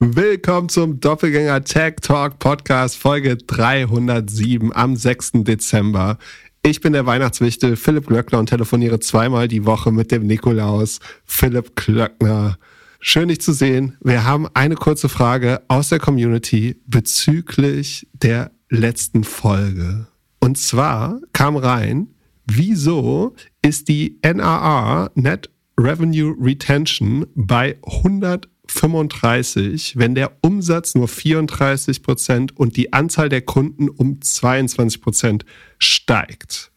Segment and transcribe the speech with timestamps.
[0.00, 5.42] Willkommen zum Doppelgänger Tech Talk Podcast Folge 307 am 6.
[5.42, 6.18] Dezember.
[6.62, 11.74] Ich bin der Weihnachtswichtel Philipp Glöckner und telefoniere zweimal die Woche mit dem Nikolaus Philipp
[11.74, 12.58] Glöckner.
[13.00, 13.96] Schön dich zu sehen.
[14.00, 20.06] Wir haben eine kurze Frage aus der Community bezüglich der letzten Folge.
[20.38, 22.14] Und zwar kam rein,
[22.46, 32.02] wieso ist die NRR Net Revenue Retention bei 100 35, wenn der Umsatz nur 34
[32.02, 35.44] Prozent und die Anzahl der Kunden um 22 Prozent
[35.78, 36.70] steigt.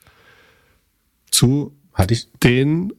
[1.30, 1.74] Zu
[2.44, 2.94] den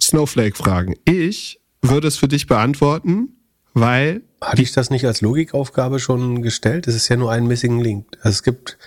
[0.00, 0.96] Snowflake-Fragen.
[1.04, 3.36] Ich würde es für dich beantworten,
[3.74, 4.22] weil.
[4.40, 6.88] Hatte ich das nicht als Logikaufgabe schon gestellt?
[6.88, 8.06] Es ist ja nur ein Missing Link.
[8.22, 8.78] Also es gibt,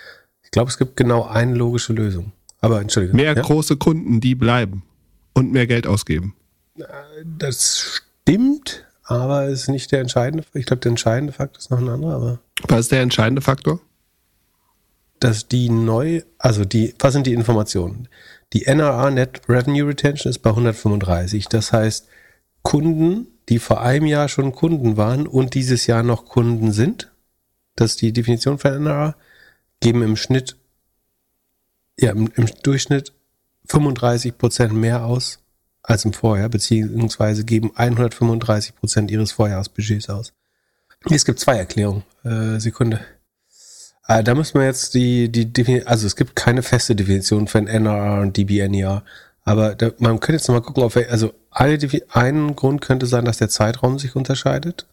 [0.44, 2.32] ich glaube, es gibt genau eine logische Lösung.
[2.60, 3.16] Aber entschuldige.
[3.16, 3.41] Mehr ja?
[3.41, 4.84] große Kunden, die bleiben
[5.34, 6.35] und mehr Geld ausgeben.
[7.23, 10.45] Das stimmt, aber es ist nicht der entscheidende.
[10.53, 12.16] Ich glaube, der entscheidende Faktor ist noch ein anderer.
[12.16, 13.79] Aber was ist der entscheidende Faktor?
[15.20, 18.07] Dass die neu, also die, was sind die Informationen?
[18.54, 21.48] Die NRR Net Revenue Retention ist bei 135.
[21.48, 22.07] Das heißt,
[22.62, 27.12] Kunden, die vor einem Jahr schon Kunden waren und dieses Jahr noch Kunden sind,
[27.76, 29.15] das ist die Definition von NRR,
[29.82, 30.55] geben im Schnitt,
[31.99, 33.13] ja, im, im Durchschnitt
[33.67, 35.43] 35 Prozent mehr aus
[35.84, 40.34] als im Vorjahr, beziehungsweise geben 135 Prozent ihres Vorjahresbudgets aus.
[41.09, 42.03] Es gibt zwei Erklärungen.
[42.23, 43.01] Äh, Sekunde.
[44.07, 47.57] Äh, da müssen wir jetzt die, die Definition, also es gibt keine feste Definition für
[47.57, 49.04] ein NRR und DBNER.
[49.43, 51.77] Aber da, man könnte jetzt noch mal gucken, auf, also eine,
[52.09, 54.87] ein Grund könnte sein, dass der Zeitraum sich unterscheidet.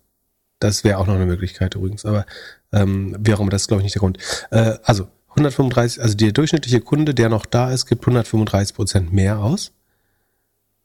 [0.58, 2.26] Das wäre auch noch eine Möglichkeit übrigens, aber
[2.72, 4.18] ähm, wie auch immer, das ist glaube ich nicht der Grund.
[4.50, 9.38] Äh, also 135, also der durchschnittliche Kunde, der noch da ist, gibt 135 Prozent mehr
[9.38, 9.72] aus.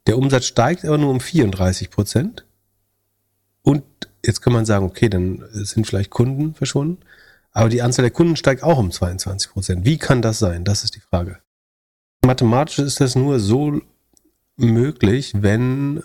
[0.07, 2.45] Der Umsatz steigt aber nur um 34 Prozent.
[3.63, 3.83] Und
[4.23, 6.99] jetzt kann man sagen, okay, dann sind vielleicht Kunden verschwunden.
[7.51, 9.85] Aber die Anzahl der Kunden steigt auch um 22 Prozent.
[9.85, 10.65] Wie kann das sein?
[10.65, 11.39] Das ist die Frage.
[12.25, 13.81] Mathematisch ist das nur so
[14.57, 16.03] möglich, wenn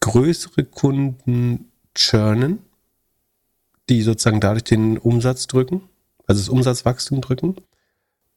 [0.00, 2.58] größere Kunden churnen,
[3.88, 5.82] die sozusagen dadurch den Umsatz drücken,
[6.26, 7.56] also das Umsatzwachstum drücken,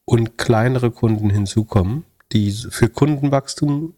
[0.06, 3.94] und kleinere Kunden hinzukommen, die für Kundenwachstum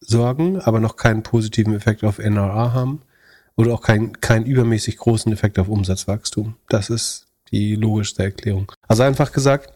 [0.00, 3.02] sorgen, aber noch keinen positiven Effekt auf NRA haben
[3.56, 6.56] oder auch keinen keinen übermäßig großen Effekt auf Umsatzwachstum.
[6.68, 8.72] Das ist die logischste Erklärung.
[8.88, 9.72] Also einfach gesagt,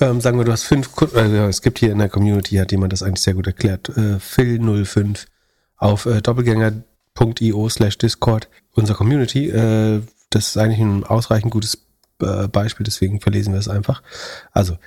[0.00, 2.72] ähm, sagen wir, du hast fünf Kunden, äh, es gibt hier in der Community, hat
[2.72, 5.26] jemand das eigentlich sehr gut erklärt, äh, Phil05
[5.76, 9.50] auf äh, doppelgänger.io slash Discord, unser Community.
[9.50, 11.86] Äh, das ist eigentlich ein ausreichend gutes
[12.20, 14.02] äh, Beispiel, deswegen verlesen wir es einfach.
[14.52, 14.78] Also,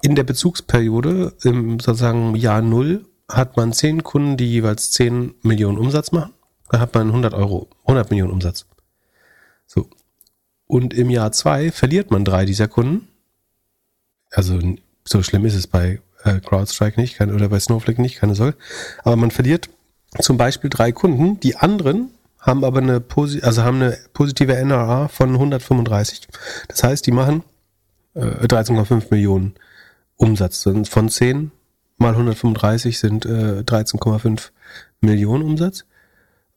[0.00, 5.78] in der Bezugsperiode, im sozusagen Jahr Null, hat man zehn Kunden, die jeweils 10 Millionen
[5.78, 6.32] Umsatz machen.
[6.70, 8.66] Da hat man 100 Euro, 100 Millionen Umsatz.
[9.66, 9.88] So.
[10.66, 13.08] Und im Jahr zwei verliert man drei dieser Kunden.
[14.30, 14.58] Also
[15.04, 18.56] so schlimm ist es bei äh, CrowdStrike nicht, keine, oder bei Snowflake nicht, keine Sorge.
[19.04, 19.68] Aber man verliert
[20.20, 21.40] zum Beispiel drei Kunden.
[21.40, 23.02] Die anderen haben aber eine,
[23.42, 26.28] also haben eine positive NRA von 135.
[26.68, 27.44] Das heißt, die machen
[28.14, 29.54] äh, 13,5 Millionen
[30.16, 30.62] Umsatz.
[30.88, 31.50] Von 10
[32.02, 34.50] mal 135 sind äh, 13,5
[35.00, 35.84] Millionen Umsatz.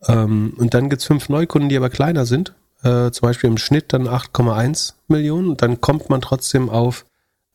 [0.08, 2.54] Ähm, und dann gibt's fünf Neukunden, die aber kleiner sind.
[2.84, 5.50] Äh, zum Beispiel im Schnitt dann 8,1 Millionen.
[5.50, 7.06] Und dann kommt man trotzdem auf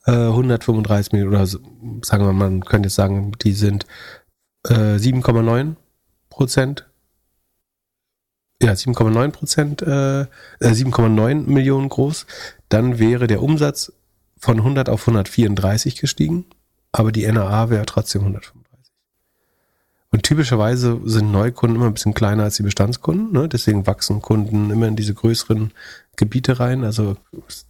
[0.07, 1.35] äh, 135 Millionen.
[1.35, 3.87] Oder sagen wir mal, man könnte jetzt sagen, die sind
[4.67, 5.77] äh, 7,9
[6.31, 6.87] Prozent.
[8.63, 10.27] Ja, 7,9 Prozent, äh,
[10.61, 12.27] 7,9 äh, Millionen groß.
[12.69, 13.93] Dann wäre der Umsatz
[14.39, 16.45] von 100 auf 134 gestiegen
[16.93, 18.61] aber die NAA wäre trotzdem 135.
[20.13, 23.33] Und typischerweise sind Neukunden immer ein bisschen kleiner als die Bestandskunden.
[23.33, 23.49] Ne?
[23.49, 25.71] Deswegen wachsen Kunden immer in diese größeren
[26.17, 26.83] Gebiete rein.
[26.83, 27.17] Also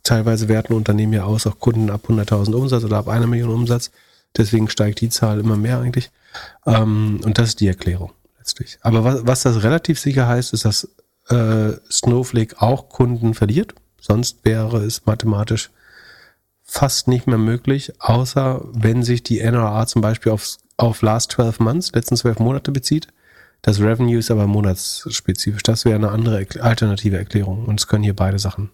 [0.03, 3.91] teilweise werten Unternehmen ja aus, auch Kunden ab 100.000 Umsatz oder ab einer Million Umsatz.
[4.37, 6.11] Deswegen steigt die Zahl immer mehr eigentlich.
[6.65, 8.79] Ähm, und das ist die Erklärung letztlich.
[8.81, 10.89] Aber was, was das relativ sicher heißt, ist, dass
[11.29, 13.75] äh, Snowflake auch Kunden verliert.
[14.01, 15.71] Sonst wäre es mathematisch
[16.71, 21.59] fast nicht mehr möglich, außer wenn sich die NRA zum Beispiel auf, auf last 12
[21.59, 23.09] months, letzten zwölf Monate bezieht.
[23.61, 25.65] Das Revenue ist aber monatsspezifisch.
[25.65, 27.65] Das wäre eine andere alternative Erklärung.
[27.67, 28.71] Und es können hier beide Sachen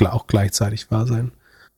[0.00, 1.32] auch gleichzeitig wahr sein.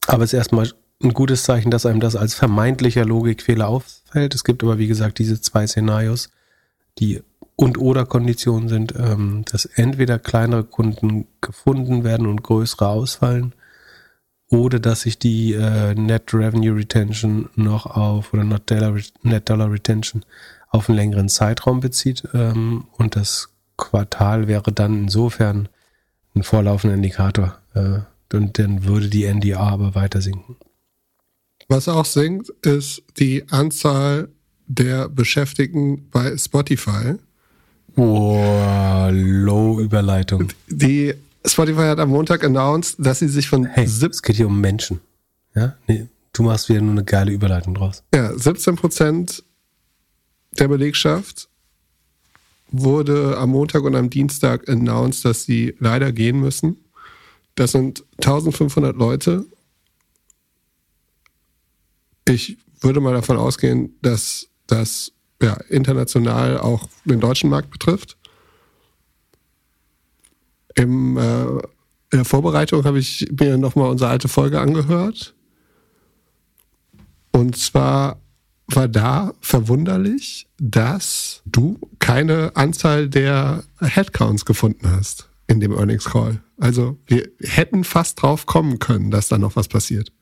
[0.06, 0.70] Aber es ist erstmal
[1.02, 4.34] ein gutes Zeichen, dass einem das als vermeintlicher Logikfehler auffällt.
[4.34, 6.28] Es gibt aber, wie gesagt, diese zwei Szenarios,
[6.98, 7.22] die
[7.56, 13.54] und oder Konditionen sind, ähm, dass entweder kleinere Kunden gefunden werden und größere ausfallen
[14.48, 19.70] oder dass sich die äh, Net Revenue Retention noch auf oder Net Dollar, Net Dollar
[19.70, 20.24] Retention
[20.70, 25.68] auf einen längeren Zeitraum bezieht ähm, und das Quartal wäre dann insofern
[26.34, 27.58] ein vorlaufender Indikator.
[27.74, 28.00] Äh,
[28.32, 30.56] und dann würde die NDA aber weiter sinken.
[31.68, 34.28] Was auch sinkt, ist die Anzahl
[34.66, 37.14] der Beschäftigten bei Spotify.
[37.94, 40.48] Boah, Low-Überleitung.
[40.68, 41.14] Die
[41.46, 45.00] Spotify hat am Montag announced, dass sie sich von hey, es geht hier um Menschen.
[45.54, 48.02] Ja, nee, du machst wieder nur eine geile Überleitung draus.
[48.14, 49.44] Ja, 17 Prozent
[50.58, 51.48] der Belegschaft
[52.70, 56.76] wurde am Montag und am Dienstag announced, dass sie leider gehen müssen.
[57.54, 59.46] Das sind 1500 Leute.
[62.28, 68.15] Ich würde mal davon ausgehen, dass das ja, international auch den deutschen Markt betrifft.
[70.76, 71.46] Im, äh,
[72.12, 75.34] in der Vorbereitung habe ich mir nochmal unsere alte Folge angehört.
[77.32, 78.20] Und zwar
[78.68, 86.40] war da verwunderlich, dass du keine Anzahl der Headcounts gefunden hast in dem Earnings Call.
[86.58, 90.12] Also wir hätten fast drauf kommen können, dass da noch was passiert.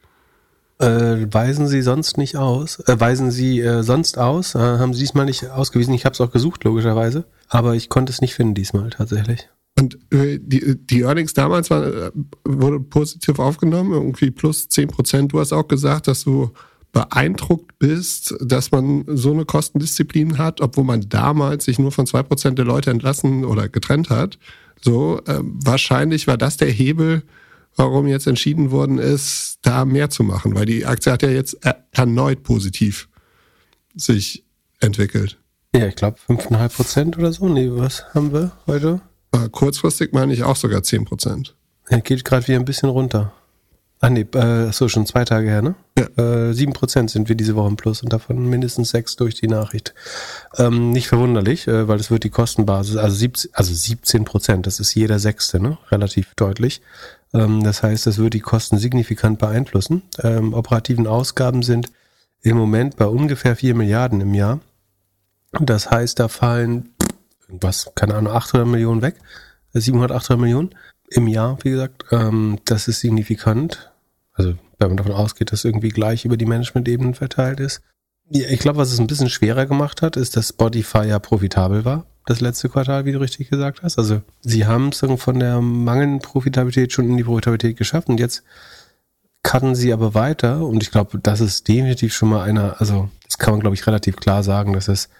[0.78, 2.80] Äh, weisen Sie sonst nicht aus?
[2.80, 4.54] Äh, weisen Sie äh, sonst aus?
[4.54, 5.94] Äh, haben Sie diesmal nicht ausgewiesen?
[5.94, 7.24] Ich habe es auch gesucht, logischerweise.
[7.48, 9.48] Aber ich konnte es nicht finden diesmal tatsächlich.
[9.78, 12.10] Und äh, die, die Earnings damals waren, äh,
[12.44, 15.32] wurde positiv aufgenommen, irgendwie plus 10 Prozent.
[15.32, 16.52] Du hast auch gesagt, dass du
[16.92, 22.22] beeindruckt bist, dass man so eine Kostendisziplin hat, obwohl man damals sich nur von zwei
[22.22, 24.38] Prozent der Leute entlassen oder getrennt hat.
[24.80, 27.24] So, äh, wahrscheinlich war das der Hebel,
[27.74, 31.58] warum jetzt entschieden worden ist, da mehr zu machen, weil die Aktie hat ja jetzt
[31.90, 33.08] erneut positiv
[33.96, 34.44] sich
[34.78, 35.38] entwickelt.
[35.74, 37.48] Ja, ich glaube 5,5 Prozent oder so.
[37.48, 39.00] Nee, was haben wir heute?
[39.52, 41.54] Kurzfristig meine ich auch sogar 10 Prozent.
[41.88, 43.32] Er geht gerade wieder ein bisschen runter.
[44.00, 45.76] Ah nee, äh, so schon zwei Tage her, ne?
[45.98, 46.04] Ja.
[46.18, 49.94] Äh, 7% sind wir diese Woche im Plus und davon mindestens sechs durch die Nachricht.
[50.58, 54.78] Ähm, nicht verwunderlich, äh, weil es wird die Kostenbasis, also, 17, also 17 Prozent, das
[54.78, 55.78] ist jeder Sechste, ne?
[55.90, 56.82] Relativ deutlich.
[57.32, 60.02] Ähm, das heißt, das wird die Kosten signifikant beeinflussen.
[60.22, 61.90] Ähm, operativen Ausgaben sind
[62.42, 64.60] im Moment bei ungefähr 4 Milliarden im Jahr.
[65.60, 66.90] Das heißt, da fallen
[67.48, 69.16] was, keine Ahnung, 800 Millionen weg,
[69.72, 70.74] 700, 800 Millionen
[71.10, 72.04] im Jahr, wie gesagt.
[72.10, 73.92] Ähm, das ist signifikant.
[74.32, 77.80] Also wenn man davon ausgeht, dass irgendwie gleich über die Management-Ebenen verteilt ist.
[78.30, 81.84] Ja, ich glaube, was es ein bisschen schwerer gemacht hat, ist, dass Spotify ja profitabel
[81.84, 83.98] war, das letzte Quartal, wie du richtig gesagt hast.
[83.98, 88.42] Also sie haben es von der mangelnden Profitabilität schon in die Profitabilität geschafft und jetzt
[89.42, 93.36] cutten sie aber weiter und ich glaube, das ist definitiv schon mal einer, also das
[93.36, 95.10] kann man, glaube ich, relativ klar sagen, dass es,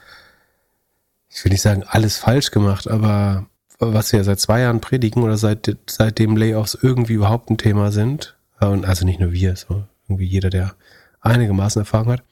[1.35, 3.47] ich will nicht sagen, alles falsch gemacht, aber
[3.81, 8.37] was wir seit zwei Jahren predigen oder seit, seitdem Layoffs irgendwie überhaupt ein Thema sind,
[8.61, 10.75] und also nicht nur wir, so irgendwie jeder, der
[11.21, 12.23] einigermaßen Erfahrung hat,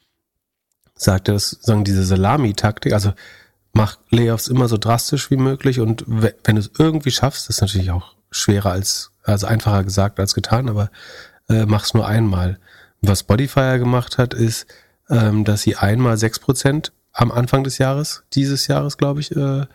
[0.94, 3.12] sagt dass sagen diese Salami-Taktik, also
[3.72, 7.90] mach Layoffs immer so drastisch wie möglich und wenn du es irgendwie schaffst, ist natürlich
[7.90, 10.90] auch schwerer als, also einfacher gesagt als getan, aber
[11.48, 12.60] äh, mach's nur einmal.
[13.00, 14.66] Was Spotify gemacht hat, ist,
[15.10, 19.67] ähm, dass sie einmal sechs Prozent am Anfang des Jahres, dieses Jahres, glaube ich, äh,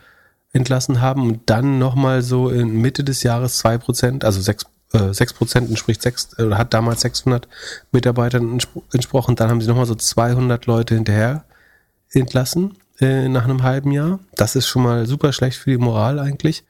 [0.53, 5.13] entlassen haben und dann nochmal so in Mitte des Jahres zwei Prozent, also sechs äh,
[5.13, 7.47] 6 Prozent entspricht sechs, äh, hat damals 600
[7.91, 8.59] Mitarbeitern
[8.93, 9.35] entsprochen.
[9.35, 11.43] Dann haben sie nochmal so 200 Leute hinterher
[12.11, 14.19] entlassen äh, nach einem halben Jahr.
[14.35, 16.63] Das ist schon mal super schlecht für die Moral eigentlich.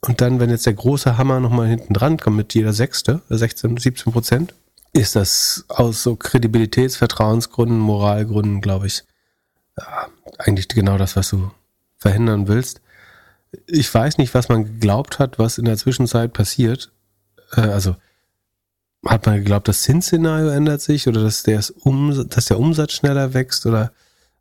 [0.00, 3.76] Und dann, wenn jetzt der große Hammer nochmal hinten dran kommt mit jeder Sechste, 16,
[3.76, 4.54] äh, 17 Prozent,
[4.92, 9.04] ist das aus so Kredibilitäts-, Vertrauensgründen, Moralgründen, glaube ich,
[10.38, 11.50] eigentlich genau das, was du
[11.96, 12.80] verhindern willst.
[13.66, 16.92] Ich weiß nicht, was man geglaubt hat, was in der Zwischenzeit passiert
[17.56, 17.96] äh, also
[19.06, 23.32] hat man geglaubt, das Zinsszenario ändert sich oder dass der, um, dass der Umsatz schneller
[23.32, 23.92] wächst oder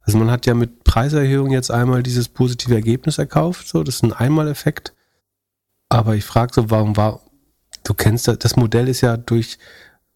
[0.02, 4.04] also man hat ja mit Preiserhöhung jetzt einmal dieses positive Ergebnis erkauft, so das ist
[4.04, 4.94] ein Einmaleffekt.
[5.88, 7.22] Aber ich frage so, warum war,
[7.84, 9.60] du kennst das, das Modell ist ja durch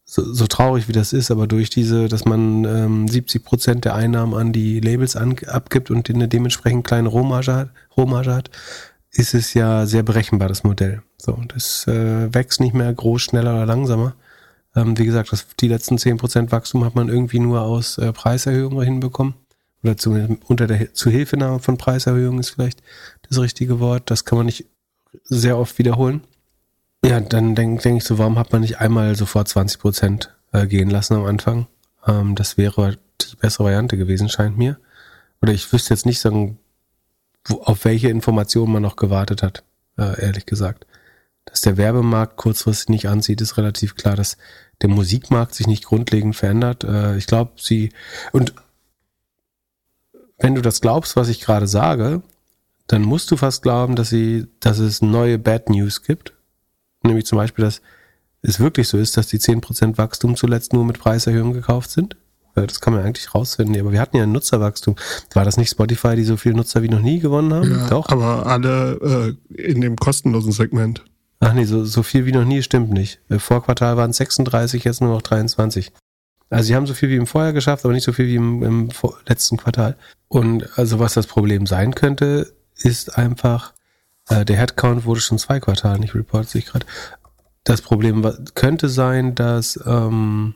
[0.06, 3.96] so, so traurig wie das ist, aber durch diese, dass man ähm, 70 Prozent der
[3.96, 7.70] Einnahmen an die Labels an, abgibt und eine dementsprechend kleine Rohmarge hat,
[8.28, 8.50] hat,
[9.12, 11.04] ist es ja sehr berechenbar, das Modell.
[11.18, 14.16] So, das äh, wächst nicht mehr groß, schneller oder langsamer.
[14.76, 18.84] Ähm, wie gesagt, das, die letzten 10% Wachstum hat man irgendwie nur aus äh, Preiserhöhungen
[18.84, 19.36] hinbekommen.
[19.84, 22.82] Oder zu, unter der Zuhilfenahme von Preiserhöhungen ist vielleicht
[23.30, 24.10] das richtige Wort.
[24.10, 24.66] Das kann man nicht
[25.24, 26.22] sehr oft wiederholen.
[27.06, 30.90] Ja, dann denke denk ich so, warum hat man nicht einmal sofort 20% äh, gehen
[30.90, 31.68] lassen am Anfang?
[32.08, 34.78] Ähm, das wäre die bessere Variante gewesen, scheint mir.
[35.42, 36.60] Oder ich wüsste jetzt nicht sagen,
[37.46, 39.64] wo, auf welche Informationen man noch gewartet hat,
[39.98, 40.88] äh, ehrlich gesagt.
[41.46, 44.38] Dass der Werbemarkt kurzfristig nicht anzieht, ist relativ klar, dass
[44.82, 46.86] der Musikmarkt sich nicht grundlegend verändert.
[46.86, 47.92] Äh, ich glaube, sie
[48.32, 48.54] und
[50.38, 52.22] wenn du das glaubst, was ich gerade sage,
[52.88, 56.33] dann musst du fast glauben, dass sie, dass es neue Bad News gibt.
[57.04, 57.82] Nämlich zum Beispiel, dass
[58.42, 62.18] es wirklich so ist, dass die 10% Wachstum zuletzt nur mit Preiserhöhungen gekauft sind.
[62.56, 63.80] Das kann man eigentlich rausfinden.
[63.80, 64.96] Aber wir hatten ja ein Nutzerwachstum.
[65.34, 67.72] War das nicht Spotify, die so viele Nutzer wie noch nie gewonnen haben?
[67.72, 68.10] Ja, Doch.
[68.10, 71.04] Aber alle äh, in dem kostenlosen Segment.
[71.40, 73.20] Ach nee, so, so viel wie noch nie stimmt nicht.
[73.30, 75.92] Äh, vor Quartal waren es 36, jetzt nur noch 23.
[76.50, 78.62] Also sie haben so viel wie im Vorjahr geschafft, aber nicht so viel wie im,
[78.62, 78.90] im
[79.28, 79.98] letzten Quartal.
[80.28, 83.73] Und also was das Problem sein könnte, ist einfach,
[84.30, 86.86] äh, der Headcount wurde schon zwei Quartale nicht reportet, sich gerade.
[87.64, 88.26] Das Problem
[88.56, 90.56] könnte sein, dass ähm,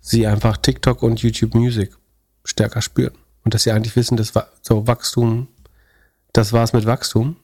[0.00, 1.96] sie einfach TikTok und YouTube Music
[2.44, 3.14] stärker spüren.
[3.44, 5.48] Und dass sie eigentlich wissen, dass so Wachstum,
[6.32, 7.36] das war's mit Wachstum.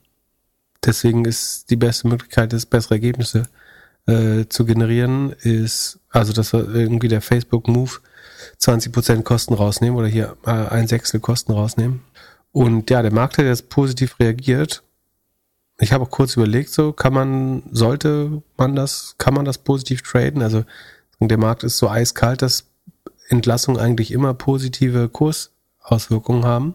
[0.84, 3.48] Deswegen ist die beste Möglichkeit, das bessere Ergebnisse
[4.06, 8.00] äh, zu generieren, ist, also dass irgendwie der Facebook-Move
[8.58, 12.02] 20% Kosten rausnehmen oder hier äh, ein Sechstel Kosten rausnehmen.
[12.52, 14.82] Und ja, der Markt hat jetzt positiv reagiert
[15.80, 20.02] ich habe auch kurz überlegt, so kann man, sollte man das, kann man das positiv
[20.02, 20.42] traden?
[20.42, 20.64] Also
[21.20, 22.66] der Markt ist so eiskalt, dass
[23.28, 26.74] Entlassungen eigentlich immer positive Kursauswirkungen haben.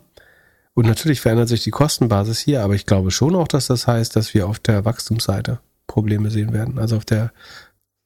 [0.74, 4.16] Und natürlich verändert sich die Kostenbasis hier, aber ich glaube schon auch, dass das heißt,
[4.16, 6.80] dass wir auf der Wachstumsseite Probleme sehen werden.
[6.80, 7.32] Also auf der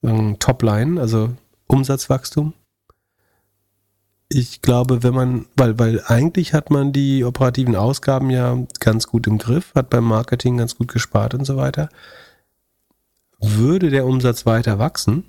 [0.03, 1.32] ähm, Topline, also
[1.68, 2.53] Umsatzwachstum
[4.30, 9.26] ich glaube, wenn man, weil, weil eigentlich hat man die operativen Ausgaben ja ganz gut
[9.26, 11.90] im Griff, hat beim Marketing ganz gut gespart und so weiter.
[13.40, 15.24] Würde der Umsatz weiter wachsen,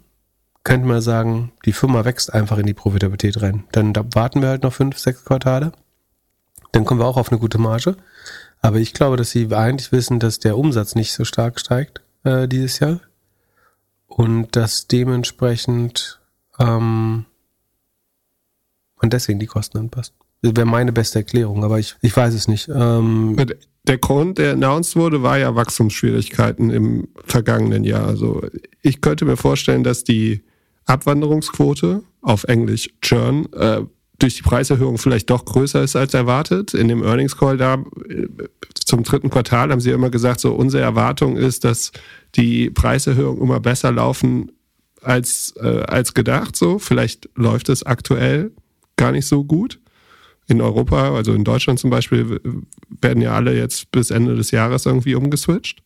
[0.65, 3.65] könnte man sagen, die Firma wächst einfach in die Profitabilität rein.
[3.73, 5.73] Dann da warten wir halt noch fünf, sechs Quartale.
[6.73, 7.97] Dann kommen wir auch auf eine gute Marge.
[8.61, 12.47] Aber ich glaube, dass sie eigentlich wissen, dass der Umsatz nicht so stark steigt äh,
[12.47, 13.01] dieses Jahr.
[14.07, 16.21] Und dass dementsprechend
[16.59, 17.25] ähm,
[19.01, 20.15] und deswegen die Kosten anpasst.
[20.43, 22.69] Das wäre meine beste Erklärung, aber ich, ich weiß es nicht.
[22.75, 23.37] Ähm,
[23.87, 28.07] der Grund, der announced wurde, war ja Wachstumsschwierigkeiten im vergangenen Jahr.
[28.07, 28.43] Also
[28.83, 30.43] ich könnte mir vorstellen, dass die
[30.87, 33.83] Abwanderungsquote auf Englisch Churn äh,
[34.19, 36.75] durch die Preiserhöhung vielleicht doch größer ist als erwartet.
[36.75, 38.29] In dem Earnings Call da äh,
[38.75, 41.93] zum dritten Quartal haben sie immer gesagt, so unsere Erwartung ist, dass
[42.35, 44.53] die Preiserhöhungen immer besser laufen
[45.03, 46.57] als, äh, als gedacht.
[46.57, 48.53] So vielleicht läuft es aktuell
[49.01, 49.81] gar nicht so gut.
[50.47, 52.41] In Europa, also in Deutschland zum Beispiel,
[53.01, 55.83] werden ja alle jetzt bis Ende des Jahres irgendwie umgeswitcht.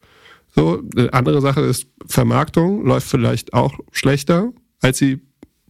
[0.54, 5.20] So, eine andere Sache ist Vermarktung, läuft vielleicht auch schlechter, als sie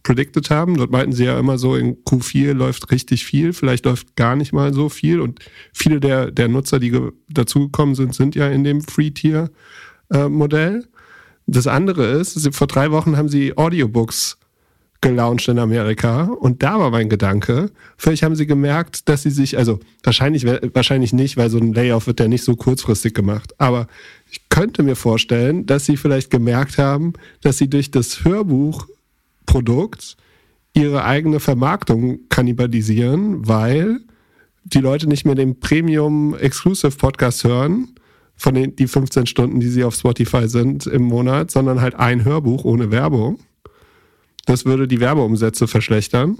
[0.01, 0.77] predicted haben.
[0.77, 4.51] Dort meinten sie ja immer so, in Q4 läuft richtig viel, vielleicht läuft gar nicht
[4.53, 5.19] mal so viel.
[5.19, 5.39] Und
[5.71, 6.97] viele der, der Nutzer, die
[7.29, 10.79] dazugekommen sind, sind ja in dem Free-Tier-Modell.
[10.79, 10.87] Äh,
[11.47, 14.39] das andere ist, vor drei Wochen haben sie Audiobooks
[15.05, 16.23] gelauncht in Amerika.
[16.23, 21.13] Und da war mein Gedanke, vielleicht haben sie gemerkt, dass sie sich, also wahrscheinlich, wahrscheinlich
[21.13, 23.53] nicht, weil so ein Layoff wird ja nicht so kurzfristig gemacht.
[23.59, 23.87] Aber
[24.31, 30.17] ich könnte mir vorstellen, dass sie vielleicht gemerkt haben, dass sie durch das Hörbuchprodukt
[30.73, 33.99] ihre eigene Vermarktung kannibalisieren, weil
[34.63, 37.89] die Leute nicht mehr den Premium Exclusive Podcast hören,
[38.35, 42.25] von den die 15 Stunden, die sie auf Spotify sind im Monat, sondern halt ein
[42.25, 43.37] Hörbuch ohne Werbung.
[44.45, 46.37] Das würde die Werbeumsätze verschlechtern.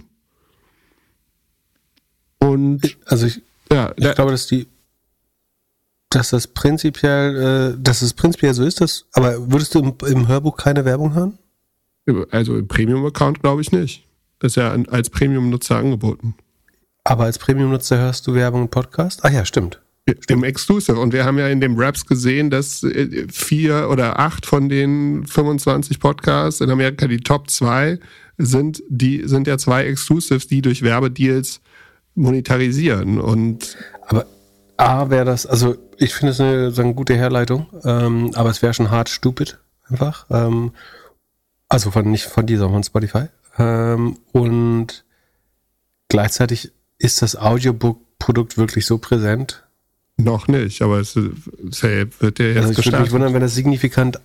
[2.40, 4.68] Und also ich, ja, ich glaube, dass die
[6.16, 10.28] dass das prinzipiell, äh, dass es prinzipiell so ist, dass, aber würdest du im, im
[10.28, 11.38] Hörbuch keine Werbung hören?
[12.32, 14.06] Also im Premium-Account glaube ich nicht.
[14.40, 16.36] Das ist ja als Premium-Nutzer angeboten.
[17.04, 19.22] Aber als Premium-Nutzer hörst du Werbung im Podcast?
[19.24, 19.82] Ach ja, stimmt.
[20.28, 21.00] Im Exclusive.
[21.00, 25.26] Und wir haben ja in dem Raps gesehen, dass äh, vier oder acht von den
[25.26, 28.00] 25 Podcasts in Amerika, die Top 2,
[28.38, 31.62] sind, die sind ja zwei Exclusives, die durch Werbedeals
[32.14, 33.20] monetarisieren.
[33.20, 34.26] Und aber
[34.78, 38.62] A wäre das, also ich finde es eine, so eine gute Herleitung, ähm, aber es
[38.62, 39.58] wäre schon hart stupid,
[39.88, 40.26] einfach.
[40.30, 40.74] Ähm,
[41.70, 43.26] also von nicht von dieser, von Spotify.
[43.58, 45.06] Ähm, und
[46.10, 49.65] gleichzeitig ist das Audiobook-Produkt wirklich so präsent,
[50.18, 52.86] noch nicht, aber es, es wird ja jetzt also ich gestartet.
[52.86, 54.20] würde mich wundern, wenn das signifikant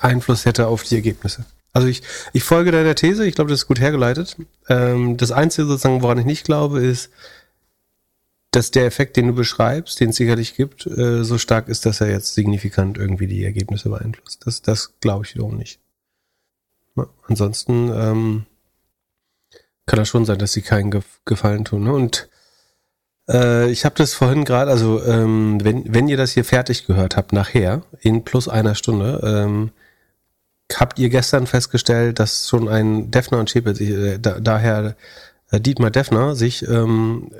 [0.00, 1.46] Einfluss hätte auf die Ergebnisse.
[1.72, 2.02] Also ich,
[2.34, 4.36] ich folge deiner These, ich glaube, das ist gut hergeleitet.
[4.68, 7.10] Ähm, das Einzige sozusagen, woran ich nicht glaube, ist,
[8.50, 12.02] dass der Effekt, den du beschreibst, den es sicherlich gibt, äh, so stark ist, dass
[12.02, 14.46] er jetzt signifikant irgendwie die Ergebnisse beeinflusst.
[14.46, 15.80] Das, das glaube ich wiederum nicht.
[16.94, 18.46] Ja, ansonsten ähm,
[19.86, 21.84] kann das schon sein, dass sie keinen Gefallen tun.
[21.84, 21.94] Ne?
[21.94, 22.28] Und
[23.28, 27.16] äh, ich habe das vorhin gerade, also ähm, wenn, wenn ihr das hier fertig gehört
[27.16, 29.70] habt, nachher, in plus einer Stunde, ähm,
[30.74, 34.96] habt ihr gestern festgestellt, dass schon ein Defner und Schäpe, äh, da, daher
[35.50, 37.30] äh, Dietmar Defner, sich ähm,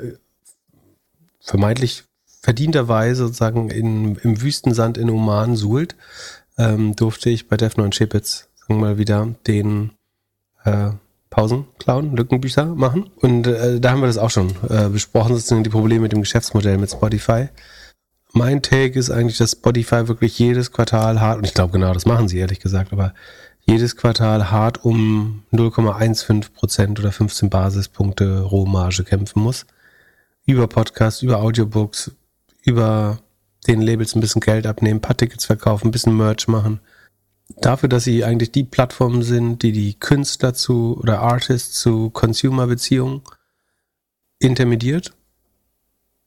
[1.41, 2.05] vermeintlich
[2.41, 5.97] verdienterweise sozusagen in, im Wüstensand in Oman suhlt,
[6.59, 9.93] ähm, durfte ich bei Defner und Chipitz, sagen wir mal wieder, den
[10.65, 10.91] äh,
[11.33, 13.11] Pausen klauen, Lückenbücher machen.
[13.17, 16.21] Und äh, da haben wir das auch schon äh, besprochen, sozusagen die Probleme mit dem
[16.21, 17.49] Geschäftsmodell mit Spotify.
[18.35, 22.07] Mein Take ist eigentlich, dass Spotify wirklich jedes Quartal hart, und ich glaube genau, das
[22.07, 23.15] machen sie ehrlich gesagt, aber
[23.65, 29.67] jedes Quartal hart um 0,15 Prozent oder 15 Basispunkte Rohmarge kämpfen muss.
[30.45, 32.11] Über Podcasts, über Audiobooks,
[32.63, 33.19] über
[33.67, 36.81] den Labels ein bisschen Geld abnehmen, ein paar Tickets verkaufen, ein bisschen Merch machen.
[37.61, 43.23] Dafür, dass sie eigentlich die Plattformen sind, die die Künstler zu oder Artists zu Consumer-Beziehungen
[44.39, 45.13] intermediert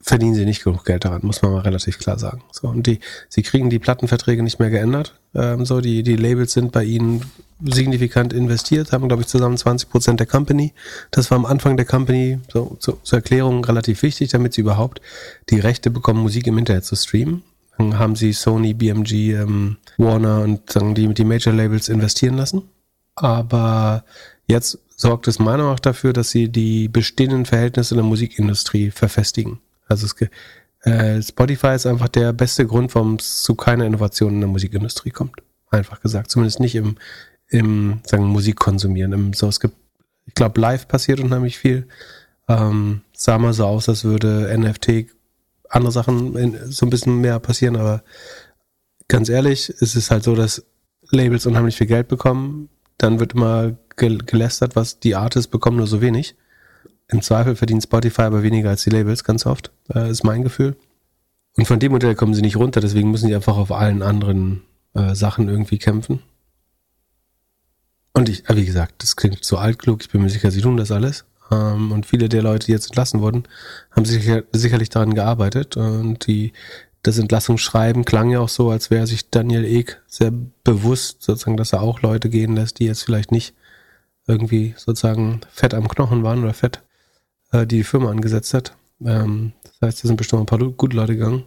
[0.06, 2.42] verdienen sie nicht genug Geld daran, muss man mal relativ klar sagen.
[2.52, 5.18] So, und die, sie kriegen die Plattenverträge nicht mehr geändert.
[5.34, 7.22] Ähm, so, die, die Labels sind bei ihnen
[7.60, 10.72] signifikant investiert, haben, glaube ich, zusammen 20 Prozent der Company.
[11.10, 15.00] Das war am Anfang der Company, so, so, zur Erklärung, relativ wichtig, damit sie überhaupt
[15.50, 17.42] die Rechte bekommen, Musik im Internet zu streamen.
[17.78, 22.62] Haben sie Sony, BMG, ähm, Warner und sagen die, die Major Labels investieren lassen.
[23.14, 24.04] Aber
[24.46, 28.90] jetzt sorgt es meiner Meinung nach dafür, dass sie die bestehenden Verhältnisse in der Musikindustrie
[28.90, 29.60] verfestigen.
[29.88, 30.14] Also es,
[30.86, 35.10] äh, Spotify ist einfach der beste Grund, warum es zu keiner Innovation in der Musikindustrie
[35.10, 35.36] kommt.
[35.70, 36.30] Einfach gesagt.
[36.30, 36.96] Zumindest nicht im,
[37.48, 39.12] im sagen Musik konsumieren.
[39.12, 39.74] Im, so, es gibt,
[40.26, 41.88] ich glaube, live passiert unheimlich viel.
[42.48, 45.06] Ähm, sah mal so aus, als würde NFT
[45.76, 48.02] andere Sachen so ein bisschen mehr passieren, aber
[49.08, 50.64] ganz ehrlich, es ist halt so, dass
[51.10, 52.68] Labels unheimlich viel Geld bekommen.
[52.98, 56.34] Dann wird immer gelästert, was die Artists bekommen, nur so wenig.
[57.08, 60.76] Im Zweifel verdient Spotify aber weniger als die Labels, ganz oft, äh, ist mein Gefühl.
[61.56, 64.62] Und von dem Modell kommen sie nicht runter, deswegen müssen sie einfach auf allen anderen
[64.94, 66.20] äh, Sachen irgendwie kämpfen.
[68.12, 70.76] Und ich, äh, wie gesagt, das klingt so altklug, ich bin mir sicher, sie tun
[70.76, 71.24] das alles.
[71.50, 73.44] Ähm, und viele der Leute, die jetzt entlassen wurden,
[73.90, 75.76] haben sicher, sicherlich daran gearbeitet.
[75.76, 76.52] Und die,
[77.02, 80.32] das Entlassungsschreiben klang ja auch so, als wäre sich Daniel Ek sehr
[80.64, 83.54] bewusst, sozusagen, dass er auch Leute gehen lässt, die jetzt vielleicht nicht
[84.26, 86.82] irgendwie sozusagen fett am Knochen waren oder fett
[87.52, 88.76] äh, die die Firma angesetzt hat.
[89.04, 91.44] Ähm, das heißt, da sind bestimmt ein paar gute Leute gegangen.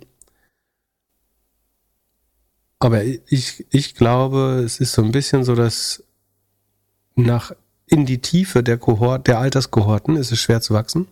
[2.79, 6.03] Aber ich, ich glaube, es ist so ein bisschen so, dass
[7.15, 7.51] nach
[7.89, 11.07] in die Tiefe der Kohort, der Alterskohorten ist es schwer zu wachsen.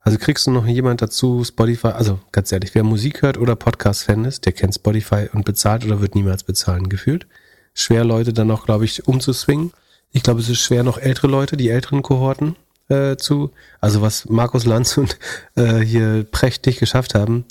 [0.00, 4.24] Also kriegst du noch jemand dazu, Spotify, also ganz ehrlich, wer Musik hört oder Podcast-Fan
[4.24, 7.26] ist, der kennt Spotify und bezahlt oder wird niemals bezahlen gefühlt.
[7.74, 9.72] Schwer Leute dann noch, glaube ich, umzuswingen.
[10.10, 12.56] Ich glaube, es ist schwer noch ältere Leute, die älteren Kohorten,
[12.88, 13.52] äh, zu.
[13.80, 15.18] Also was Markus Lanz und
[15.54, 17.44] äh, hier prächtig geschafft haben,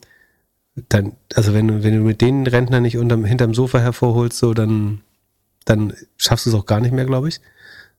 [0.90, 4.54] dann, also wenn du, wenn du mit den Rentnern nicht unterm, hinterm Sofa hervorholst, so,
[4.54, 5.02] dann,
[5.66, 7.40] dann schaffst du es auch gar nicht mehr, glaube ich.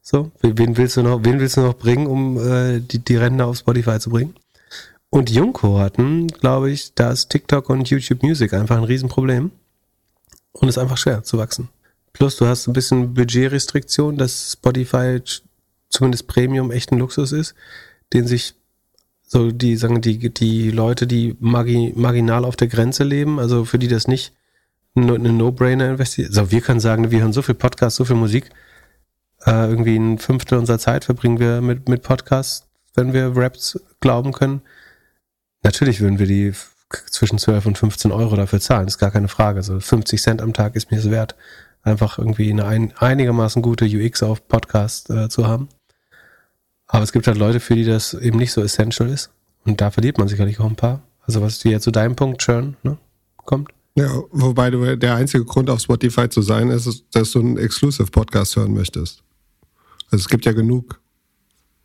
[0.02, 3.46] So, wen willst du noch, wen willst du noch bringen, um äh, die, die Rentner
[3.46, 4.34] auf Spotify zu bringen?
[5.10, 9.50] Und Jungkohorten, glaube ich, da ist TikTok und YouTube Music einfach ein Riesenproblem.
[10.52, 11.68] Und ist einfach schwer zu wachsen.
[12.12, 15.20] Plus du hast ein bisschen Budgetrestriktion, dass Spotify
[15.88, 17.54] zumindest Premium echt ein Luxus ist,
[18.12, 18.54] den sich
[19.26, 23.78] so die sagen die die Leute, die margi marginal auf der Grenze leben, also für
[23.78, 24.32] die das nicht
[24.96, 26.30] eine No-Brainer investiert.
[26.30, 28.50] Also wir können sagen, wir hören so viel Podcast, so viel Musik.
[29.46, 34.32] Äh, irgendwie ein Fünftel unserer Zeit verbringen wir mit mit Podcasts, wenn wir Raps glauben
[34.32, 34.62] können.
[35.62, 36.52] Natürlich würden wir die
[37.10, 39.58] zwischen 12 und 15 Euro dafür zahlen, ist gar keine Frage.
[39.58, 41.36] Also 50 Cent am Tag ist mir es wert,
[41.82, 45.68] einfach irgendwie eine ein, einigermaßen gute UX auf Podcast äh, zu haben.
[46.86, 49.30] Aber es gibt halt Leute, für die das eben nicht so essential ist.
[49.64, 51.02] Und da verliert man sicherlich auch ein paar.
[51.26, 52.98] Also was jetzt zu deinem Punkt, Churn, ne,
[53.36, 53.70] kommt.
[53.94, 58.10] Ja, wobei du der einzige Grund auf Spotify zu sein ist, dass du einen Exclusive
[58.10, 59.22] Podcast hören möchtest.
[60.10, 61.00] Also es gibt ja genug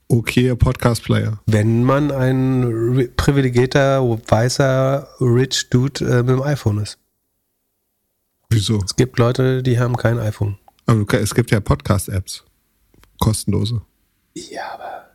[0.08, 1.40] okay Podcast-Player.
[1.46, 6.98] Wenn man ein privilegierter, weißer, rich Dude äh, mit dem iPhone ist.
[8.50, 8.82] Wieso?
[8.84, 10.58] Es gibt Leute, die haben kein iPhone.
[10.86, 12.44] Aber es gibt ja Podcast-Apps.
[13.20, 13.82] Kostenlose.
[14.34, 15.10] Ja, aber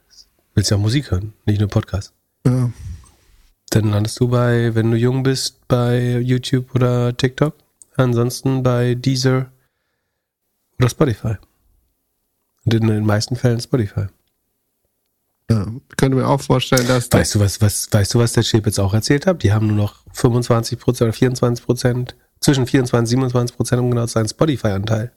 [0.54, 2.12] willst ja auch Musik hören, nicht nur Podcast.
[2.46, 2.70] Ja.
[3.70, 7.54] Dann landest du bei, wenn du jung bist, bei YouTube oder TikTok.
[7.96, 9.52] Ansonsten bei Deezer
[10.78, 11.36] oder Spotify.
[12.72, 14.06] In den meisten Fällen Spotify.
[15.50, 17.10] Ja, ich könnte mir auch vorstellen, dass.
[17.10, 19.42] Weißt du, was, was, weißt du, was der Chip jetzt auch erzählt hat?
[19.42, 23.90] Die haben nur noch 25 Prozent oder 24 Prozent, zwischen 24 und 27 Prozent, um
[23.90, 25.10] genau zu sein, Spotify-Anteil.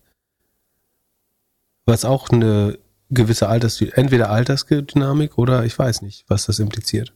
[1.85, 7.13] Was auch eine gewisse Alters, entweder Altersdynamik oder ich weiß nicht, was das impliziert.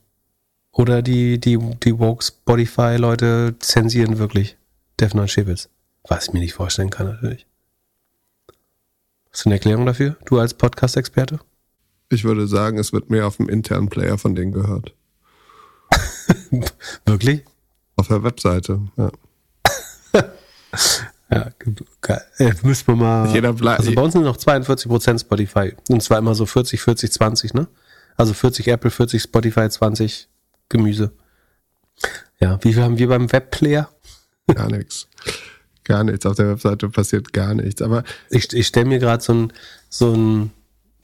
[0.72, 4.58] Oder die, die, die Woke Spotify-Leute zensieren wirklich
[5.00, 5.70] Defner und Schäbels.
[6.08, 7.48] Was ich mir nicht vorstellen kann, natürlich.
[9.32, 10.16] Hast du eine Erklärung dafür?
[10.26, 11.40] Du als Podcast-Experte?
[12.10, 14.94] Ich würde sagen, es wird mehr auf dem internen Player von denen gehört.
[17.06, 17.44] wirklich?
[17.96, 19.12] Auf der Webseite, ja.
[21.30, 21.52] Ja,
[22.02, 22.22] geil.
[22.38, 23.30] Äh, müssen wir mal.
[23.34, 23.80] Jeder bleibt.
[23.80, 25.74] Also bei uns sind noch 42% Spotify.
[25.90, 27.68] Und zwar immer so 40, 40, 20, ne?
[28.16, 30.30] Also 40 Apple, 40 Spotify, 20
[30.70, 31.12] Gemüse.
[32.40, 33.90] Ja, wie viel haben wir beim Webplayer?
[34.48, 35.08] Gar nichts.
[35.88, 36.26] Gar nichts.
[36.26, 37.82] Auf der Webseite passiert gar nichts.
[37.82, 39.54] Aber Ich, ich stelle mir gerade so ein,
[39.90, 40.52] so ein,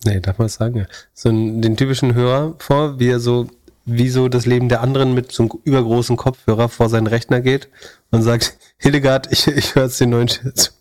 [0.03, 0.75] nee, darf man das sagen?
[0.75, 0.85] Ja.
[1.13, 3.47] So ein, den typischen Hörer vor, wie er so,
[3.85, 7.69] wie so das Leben der anderen mit so einem übergroßen Kopfhörer vor seinen Rechner geht
[8.11, 10.29] und sagt, Hildegard, ich, ich höre jetzt den neuen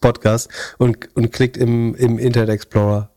[0.01, 3.11] Podcast und, und klickt im, im Internet Explorer,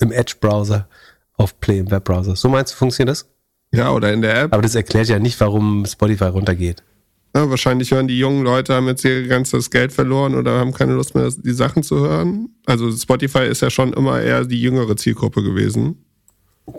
[0.00, 0.88] im Edge-Browser
[1.36, 2.34] auf Play im Webbrowser.
[2.34, 3.26] So meinst du, funktioniert das?
[3.70, 4.52] ja, oder in der App.
[4.52, 6.82] Aber das erklärt ja nicht, warum Spotify runtergeht.
[7.34, 10.94] Ja, wahrscheinlich hören die jungen Leute, haben jetzt ihr ganzes Geld verloren oder haben keine
[10.94, 12.50] Lust mehr, die Sachen zu hören.
[12.64, 16.04] Also Spotify ist ja schon immer eher die jüngere Zielgruppe gewesen.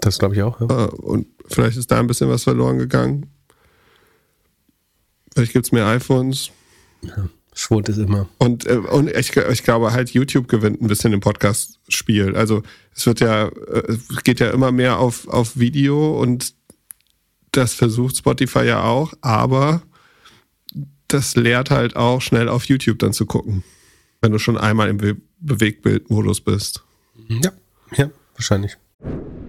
[0.01, 0.61] Das glaube ich auch.
[0.61, 0.85] Ja.
[0.85, 3.29] Äh, Und vielleicht ist da ein bisschen was verloren gegangen.
[5.33, 6.51] Vielleicht gibt's mehr iPhones.
[7.53, 8.27] Schwund ist immer.
[8.37, 12.35] Und, äh, und ich, ich glaube halt, YouTube gewinnt ein bisschen im Podcast-Spiel.
[12.35, 12.63] Also
[12.93, 16.53] es wird ja, äh, es geht ja immer mehr auf, auf Video und
[17.51, 19.81] das versucht Spotify ja auch, aber
[21.07, 23.63] das lehrt halt auch schnell auf YouTube dann zu gucken,
[24.21, 26.83] wenn du schon einmal im Be Bewegtbildmodus bist.
[27.27, 27.51] Ja,
[27.95, 28.77] ja, wahrscheinlich.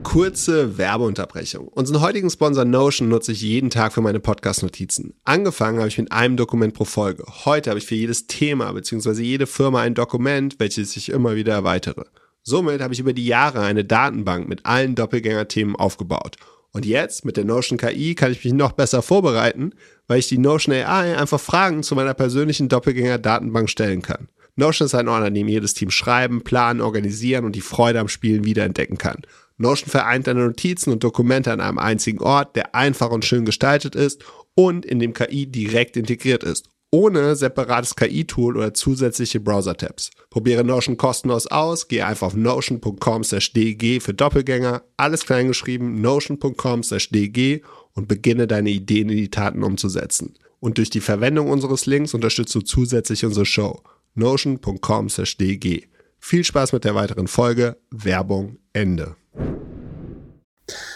[0.03, 1.69] Kurze Werbeunterbrechung.
[1.69, 5.15] Unseren heutigen Sponsor Notion nutze ich jeden Tag für meine Podcast-Notizen.
[5.25, 7.25] Angefangen habe ich mit einem Dokument pro Folge.
[7.45, 9.23] Heute habe ich für jedes Thema bzw.
[9.23, 12.05] jede Firma ein Dokument, welches ich immer wieder erweitere.
[12.43, 16.37] Somit habe ich über die Jahre eine Datenbank mit allen Doppelgänger-Themen aufgebaut.
[16.77, 19.71] Und jetzt mit der Notion KI kann ich mich noch besser vorbereiten,
[20.09, 24.29] weil ich die Notion AI einfach Fragen zu meiner persönlichen Doppelgänger-Datenbank stellen kann.
[24.57, 28.09] Notion ist ein Ort, an dem jedes Team schreiben, planen, organisieren und die Freude am
[28.09, 29.23] Spielen wiederentdecken kann.
[29.57, 33.95] Notion vereint deine Notizen und Dokumente an einem einzigen Ort, der einfach und schön gestaltet
[33.95, 34.23] ist
[34.55, 40.13] und in dem KI direkt integriert ist, ohne separates KI-Tool oder zusätzliche Browser-Tabs.
[40.31, 48.47] Probiere Notion kostenlos aus, gehe einfach auf notion.com/dg für Doppelgänger, alles kleingeschrieben, notion.com/dg und beginne
[48.47, 50.39] deine Ideen in die Taten umzusetzen.
[50.59, 53.83] Und durch die Verwendung unseres Links unterstützt du zusätzlich unsere Show.
[54.15, 55.89] notion.com/dg.
[56.19, 57.77] Viel Spaß mit der weiteren Folge.
[57.91, 59.17] Werbung Ende.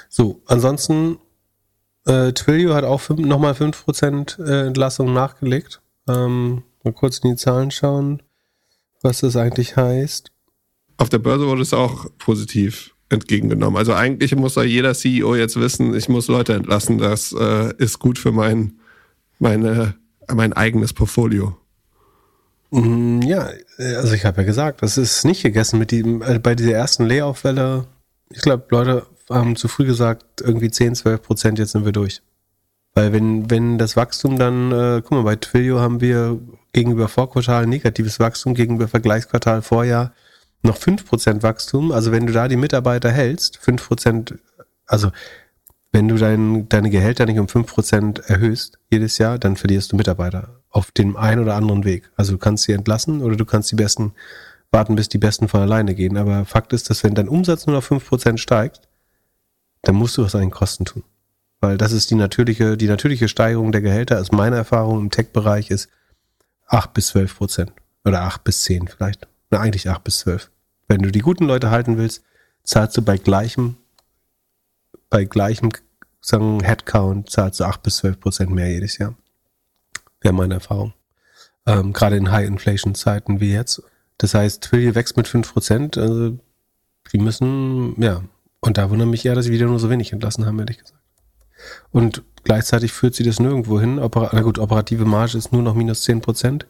[0.09, 1.19] So, ansonsten,
[2.07, 5.83] äh, Twilio hat auch nochmal 5% äh, Entlassung nachgelegt.
[6.11, 8.23] Ähm, mal kurz in die Zahlen schauen,
[9.03, 10.31] was das eigentlich heißt.
[10.97, 13.77] Auf der Börse wurde es auch positiv entgegengenommen.
[13.77, 16.99] Also eigentlich muss da jeder CEO jetzt wissen, ich muss Leute entlassen.
[16.99, 18.75] Das äh, ist gut für mein,
[19.39, 19.95] meine,
[20.33, 21.57] mein eigenes Portfolio.
[22.71, 26.39] Mm, Ja, äh, also ich habe ja gesagt, das ist nicht gegessen mit dem, äh,
[26.39, 27.87] bei dieser ersten Layoff-Welle.
[28.31, 32.23] Ich glaube, Leute haben zu früh gesagt, irgendwie 10, 12 Prozent, jetzt sind wir durch.
[33.01, 36.39] Weil wenn, wenn das Wachstum dann, äh, guck mal, bei Twilio haben wir
[36.75, 40.13] gegenüber Vorquartal negatives Wachstum, gegenüber Vergleichsquartal Vorjahr
[40.63, 41.93] noch 5% Wachstum.
[41.93, 44.39] Also wenn du da die Mitarbeiter hältst, 5%,
[44.87, 45.13] also
[45.93, 50.61] wenn du dein, deine Gehälter nicht um 5% erhöhst jedes Jahr, dann verlierst du Mitarbeiter
[50.69, 52.11] auf dem einen oder anderen Weg.
[52.17, 54.13] Also du kannst sie entlassen oder du kannst die Besten
[54.73, 56.19] warten, bis die Besten von alleine gehen.
[56.19, 58.83] Aber Fakt ist, dass wenn dein Umsatz nur auf 5% steigt,
[59.81, 61.03] dann musst du was an den Kosten tun.
[61.61, 65.71] Weil das ist die natürliche, die natürliche Steigerung der Gehälter, ist meine Erfahrung im Tech-Bereich,
[65.71, 65.89] ist
[66.69, 67.73] 8 bis 12 Prozent.
[68.05, 69.29] Oder 8 bis 10 vielleicht.
[69.51, 70.51] Na, eigentlich 8 bis 12.
[70.89, 72.23] Wenn du die guten Leute halten willst,
[72.65, 73.77] zahlst du bei gleichem,
[75.11, 75.71] bei gleichem,
[76.21, 79.15] sagen, Headcount, zahlst du 8 bis 12 Prozent mehr jedes Jahr.
[80.21, 80.95] Wäre meine Erfahrung.
[81.67, 83.83] Ähm, gerade in High-Inflation-Zeiten wie jetzt.
[84.19, 86.39] Das heißt, Twilio wächst mit 5 Prozent, also,
[87.13, 88.23] die müssen, ja.
[88.61, 91.00] Und da wundert mich eher, dass sie wieder nur so wenig entlassen haben, ehrlich gesagt.
[91.91, 93.99] Und gleichzeitig führt sie das nirgendwo hin.
[93.99, 96.67] Opera na gut, operative Marge ist nur noch minus 10 Prozent.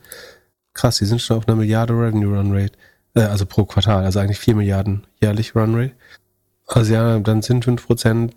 [0.75, 2.73] Krass, die sind schon auf einer Milliarde Revenue Run Rate.
[3.15, 5.93] Äh, also pro Quartal, also eigentlich 4 Milliarden jährlich Run Rate.
[6.67, 8.37] Also ja, dann sind 5 Prozent.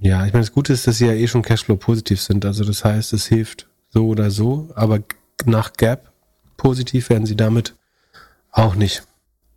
[0.00, 2.44] Ja, ich meine, das Gute ist, dass sie ja eh schon Cashflow positiv sind.
[2.44, 4.70] Also das heißt, es hilft so oder so.
[4.74, 5.00] Aber
[5.44, 6.10] nach Gap
[6.56, 7.74] positiv werden sie damit
[8.50, 9.02] auch nicht.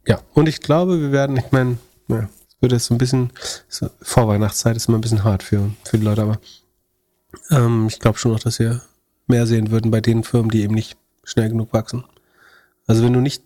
[0.05, 3.32] Ja, und ich glaube, wir werden, ich meine, ja, es wird jetzt so ein bisschen,
[3.67, 6.39] so, Vorweihnachtszeit ist immer ein bisschen hart für, für die Leute, aber
[7.52, 8.82] ähm, ich glaube schon noch, dass wir
[9.28, 12.04] mehr sehen würden bei den Firmen, die eben nicht schnell genug wachsen.
[12.88, 13.43] Also wenn du nicht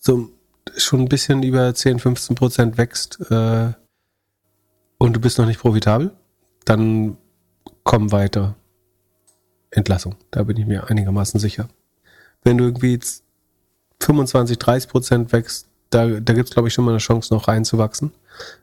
[0.00, 0.30] so
[0.76, 3.72] schon ein bisschen über 10, 15 Prozent wächst äh,
[4.98, 6.12] und du bist noch nicht profitabel,
[6.64, 7.16] dann
[7.84, 8.56] kommen weiter
[9.70, 10.16] Entlassung.
[10.30, 11.68] Da bin ich mir einigermaßen sicher.
[12.42, 13.24] Wenn du irgendwie jetzt
[14.00, 17.48] 25, 30 Prozent wächst, da, da gibt es, glaube ich, schon mal eine Chance, noch
[17.48, 18.12] reinzuwachsen.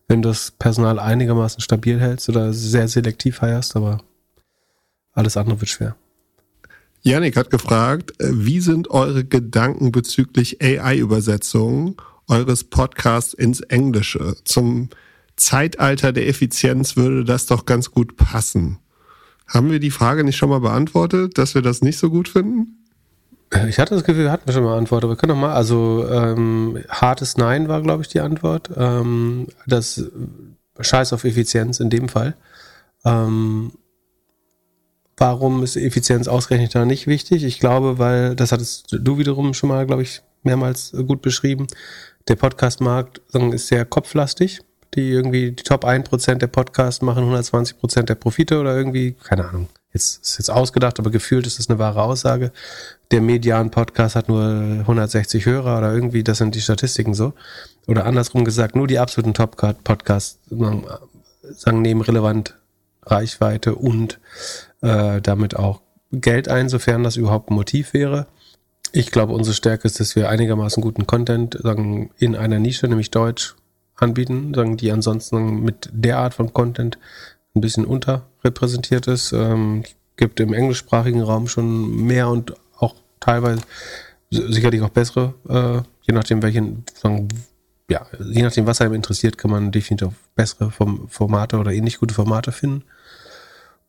[0.08, 4.02] Wenn du das Personal einigermaßen stabil hältst oder sehr selektiv heierst, aber
[5.14, 5.96] alles andere wird schwer.
[7.02, 14.36] Yannick hat gefragt, äh, wie sind eure Gedanken bezüglich AI-Übersetzungen eures Podcasts ins Englische?
[14.44, 14.90] Zum
[15.36, 18.80] Zeitalter der Effizienz würde das doch ganz gut passen.
[19.48, 22.85] Haben wir die Frage nicht schon mal beantwortet, dass wir das nicht so gut finden?
[23.68, 26.08] Ich hatte das Gefühl, wir hatten schon mal Antwort, aber wir können noch mal, also
[26.10, 28.70] ähm, hartes Nein war, glaube ich, die Antwort.
[28.76, 30.04] Ähm, das
[30.80, 32.36] Scheiß auf Effizienz in dem Fall.
[33.06, 33.72] Ähm,
[35.18, 37.44] warum ist Effizienz ausgerechnet da nicht wichtig?
[37.44, 41.68] Ich glaube, weil, das hattest du wiederum schon mal, glaube ich, mehrmals gut beschrieben,
[42.28, 43.22] der Podcastmarkt
[43.54, 44.62] ist sehr kopflastig.
[44.94, 49.68] Die irgendwie, die Top 1% der Podcasts machen 120% der Profite oder irgendwie, keine Ahnung.
[49.96, 52.52] Jetzt ist jetzt ausgedacht, aber gefühlt ist das eine wahre Aussage.
[53.12, 57.32] Der Median-Podcast hat nur 160 Hörer oder irgendwie, das sind die Statistiken so.
[57.88, 62.56] Oder andersrum gesagt, nur die absoluten Top-Podcasts sagen, nehmen relevant
[63.04, 64.20] Reichweite und
[64.82, 65.80] äh, damit auch
[66.12, 68.28] Geld ein, sofern das überhaupt ein Motiv wäre.
[68.92, 73.12] Ich glaube, unsere Stärke ist, dass wir einigermaßen guten Content sagen, in einer Nische, nämlich
[73.12, 73.56] Deutsch,
[73.96, 76.98] anbieten, sagen, die ansonsten mit der Art von Content
[77.56, 77.86] ein bisschen
[78.46, 79.32] unterrepräsentiert ist.
[79.32, 79.84] Ähm,
[80.18, 83.62] gibt im englischsprachigen Raum schon mehr und auch teilweise
[84.30, 87.28] sicherlich auch bessere, äh, je nachdem welchen, sagen,
[87.90, 92.52] ja, je nachdem, was einem interessiert, kann man definitiv bessere Formate oder ähnlich gute Formate
[92.52, 92.84] finden.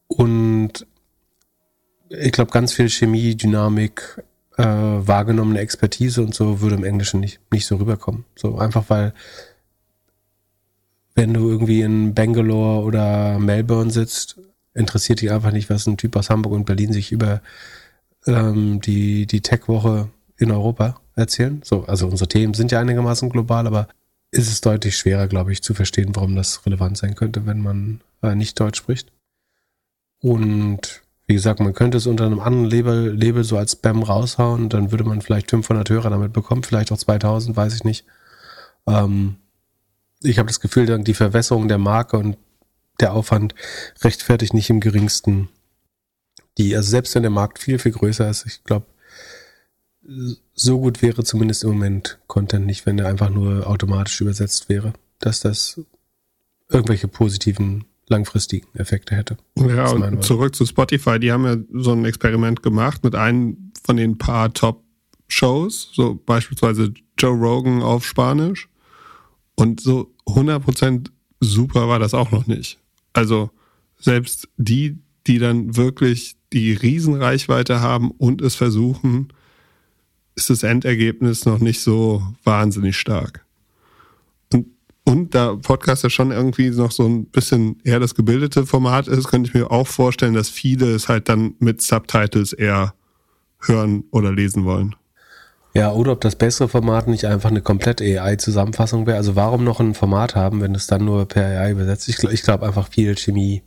[0.08, 0.86] Und
[2.10, 4.22] ich glaube, ganz viel Chemie, Dynamik,
[4.58, 8.24] äh, wahrgenommene Expertise und so würde im Englischen nicht, nicht so rüberkommen.
[8.36, 9.14] So einfach weil,
[11.16, 14.38] wenn du irgendwie in Bangalore oder Melbourne sitzt,
[14.74, 17.40] interessiert dich einfach nicht, was ein Typ aus Hamburg und Berlin sich über
[18.26, 21.62] ähm, die, die Tech-Woche in Europa erzählen.
[21.64, 23.88] So, also unsere Themen sind ja einigermaßen global, aber
[24.30, 28.02] ist es deutlich schwerer, glaube ich, zu verstehen, warum das relevant sein könnte, wenn man
[28.22, 29.10] äh, nicht Deutsch spricht.
[30.20, 34.68] Und wie gesagt, man könnte es unter einem anderen Label, Label so als Spam raushauen,
[34.68, 38.04] dann würde man vielleicht 500 Hörer damit bekommen, vielleicht auch 2000, weiß ich nicht.
[38.86, 39.36] Ähm,
[40.22, 42.36] ich habe das Gefühl, die Verwässerung der Marke und
[43.00, 43.54] der Aufwand
[44.02, 45.48] rechtfertigt nicht im geringsten
[46.58, 48.86] die, also selbst wenn der Markt viel, viel größer ist, ich glaube,
[50.54, 54.92] so gut wäre zumindest im Moment Content nicht, wenn er einfach nur automatisch übersetzt wäre,
[55.18, 55.80] dass das
[56.70, 59.36] irgendwelche positiven langfristigen Effekte hätte.
[59.56, 63.96] Ja, und zurück zu Spotify, die haben ja so ein Experiment gemacht mit einem von
[63.96, 68.68] den paar Top-Shows, so beispielsweise Joe Rogan auf Spanisch.
[69.56, 72.78] Und so 100% super war das auch noch nicht.
[73.12, 73.50] Also
[73.98, 79.32] selbst die, die dann wirklich die Riesenreichweite haben und es versuchen,
[80.34, 83.44] ist das Endergebnis noch nicht so wahnsinnig stark.
[84.52, 84.66] Und,
[85.04, 89.28] und da Podcast ja schon irgendwie noch so ein bisschen eher das gebildete Format ist,
[89.28, 92.94] könnte ich mir auch vorstellen, dass viele es halt dann mit Subtitles eher
[93.60, 94.94] hören oder lesen wollen.
[95.76, 99.16] Ja, oder ob das bessere Format nicht einfach eine komplette AI-Zusammenfassung wäre.
[99.16, 102.08] Also warum noch ein Format haben, wenn es dann nur per AI übersetzt?
[102.08, 103.62] Ich, ich glaube einfach viel Chemie.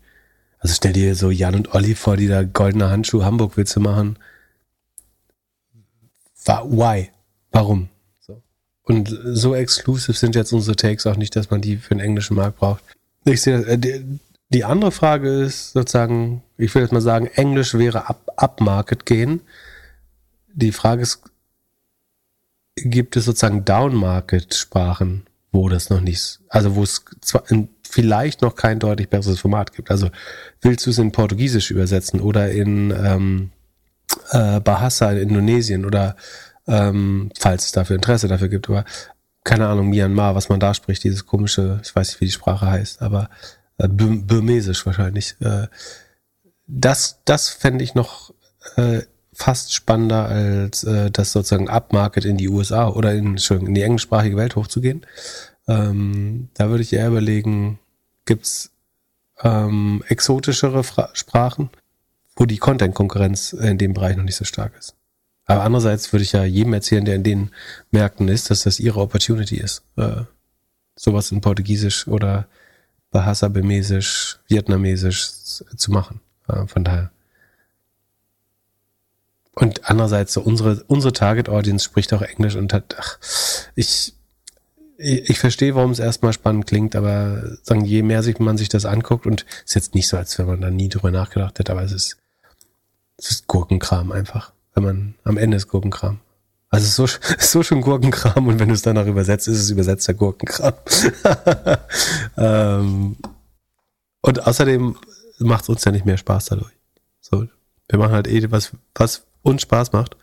[0.60, 4.18] Also stell dir so Jan und Olli vor, die da goldene Handschuh Hamburg-Witze machen
[6.48, 7.10] why?
[7.52, 7.90] Warum?
[8.84, 12.36] Und so exclusive sind jetzt unsere Takes auch nicht, dass man die für den englischen
[12.36, 12.84] Markt braucht.
[13.24, 13.78] Ich sehe, äh,
[14.50, 19.42] die, andere Frage ist sozusagen, ich will jetzt mal sagen, Englisch wäre up, upmarket gehen.
[20.54, 21.22] Die Frage ist,
[22.86, 27.44] gibt es sozusagen downmarket Sprachen, wo das noch nicht, also wo es zwar
[27.90, 29.90] vielleicht noch kein deutlich besseres Format gibt.
[29.90, 30.10] Also
[30.62, 33.52] willst du es in Portugiesisch übersetzen oder in ähm,
[34.32, 36.16] äh, Bahasa in Indonesien oder
[36.68, 38.86] ähm, falls es dafür Interesse dafür gibt, aber
[39.44, 42.68] keine Ahnung, Myanmar, was man da spricht, dieses komische, ich weiß nicht, wie die Sprache
[42.68, 43.30] heißt, aber
[43.78, 45.36] äh, Burmesisch wahrscheinlich.
[45.40, 45.68] Äh,
[46.68, 48.34] das das fände ich noch
[48.76, 49.02] äh,
[49.40, 54.38] fast spannender, als äh, das sozusagen Upmarket in die USA oder in, in die englischsprachige
[54.38, 55.06] Welt hochzugehen.
[55.68, 57.80] Ähm, da würde ich eher überlegen,
[58.26, 58.72] gibt's
[59.42, 61.70] ähm, exotischere Fra Sprachen?
[62.40, 64.96] wo die Content-Konkurrenz in dem Bereich noch nicht so stark ist.
[65.46, 67.52] Aber andererseits würde ich ja jedem erzählen, der in den
[67.92, 69.84] Märkten ist, dass das ihre Opportunity ist.
[69.98, 70.22] Äh,
[70.96, 72.48] sowas in Portugiesisch oder
[73.12, 76.22] Bahasa Bemesisch, Vietnamesisch zu machen.
[76.48, 77.12] Äh, von daher.
[79.60, 83.20] Und andererseits so unsere, unsere Target Audience spricht auch Englisch und hat, ach,
[83.76, 84.14] ich,
[84.98, 88.86] ich, verstehe, warum es erstmal spannend klingt, aber sagen, je mehr sich man sich das
[88.86, 91.84] anguckt und ist jetzt nicht so, als wenn man da nie drüber nachgedacht hätte, aber
[91.84, 92.18] es ist,
[93.18, 94.54] es ist Gurkenkram einfach.
[94.76, 96.22] Wenn man am Ende ist Gurkenkram.
[96.70, 97.04] Also es ist so,
[97.38, 100.74] ist so schon Gurkenkram und wenn du es danach übersetzt, ist es übersetzter Gurkenkram.
[102.38, 103.18] ähm,
[104.22, 104.96] und außerdem
[105.40, 106.72] macht es uns ja nicht mehr Spaß dadurch.
[107.20, 107.46] So,
[107.90, 110.16] wir machen halt eh was, was, uns Spaß macht.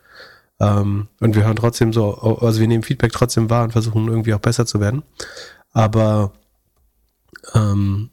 [0.58, 4.34] Ähm, und wir hören trotzdem so, also wir nehmen Feedback trotzdem wahr und versuchen irgendwie
[4.34, 5.02] auch besser zu werden.
[5.72, 6.32] Aber
[7.54, 8.10] ähm,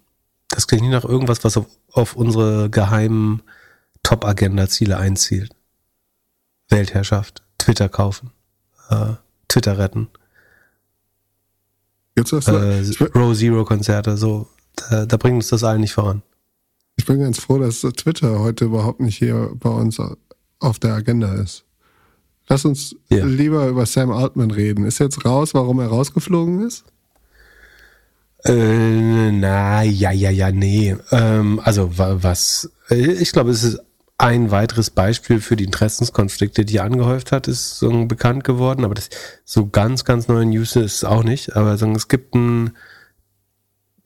[0.49, 3.41] das klingt nicht nach irgendwas, was auf, auf unsere geheimen
[4.04, 5.56] Top-Agenda-Ziele einzielt.
[6.69, 8.32] Weltherrschaft, Twitter kaufen,
[8.89, 9.13] äh,
[9.47, 10.10] Twitter retten.
[12.15, 12.47] Gibt's das?
[12.47, 16.21] Äh, Row Zero Konzerte, so, da, da bringt uns das allen nicht voran.
[16.95, 19.99] Ich bin ganz froh, dass Twitter heute überhaupt nicht hier bei uns
[20.63, 21.65] auf der Agenda ist.
[22.47, 23.26] Lass uns ja.
[23.26, 24.86] lieber über Sam Altman reden.
[24.86, 26.84] Ist jetzt raus, warum er rausgeflogen ist?
[28.43, 30.97] Äh, na, ja, ja, ja, nee.
[31.12, 33.80] Ähm, also was, ich glaube, es ist
[34.17, 38.93] ein weiteres Beispiel für die Interessenskonflikte, die er angehäuft hat, ist so bekannt geworden, aber
[38.93, 39.10] das
[39.43, 41.56] so ganz, ganz neue News ist es auch nicht.
[41.56, 42.71] Aber so, es gibt ein,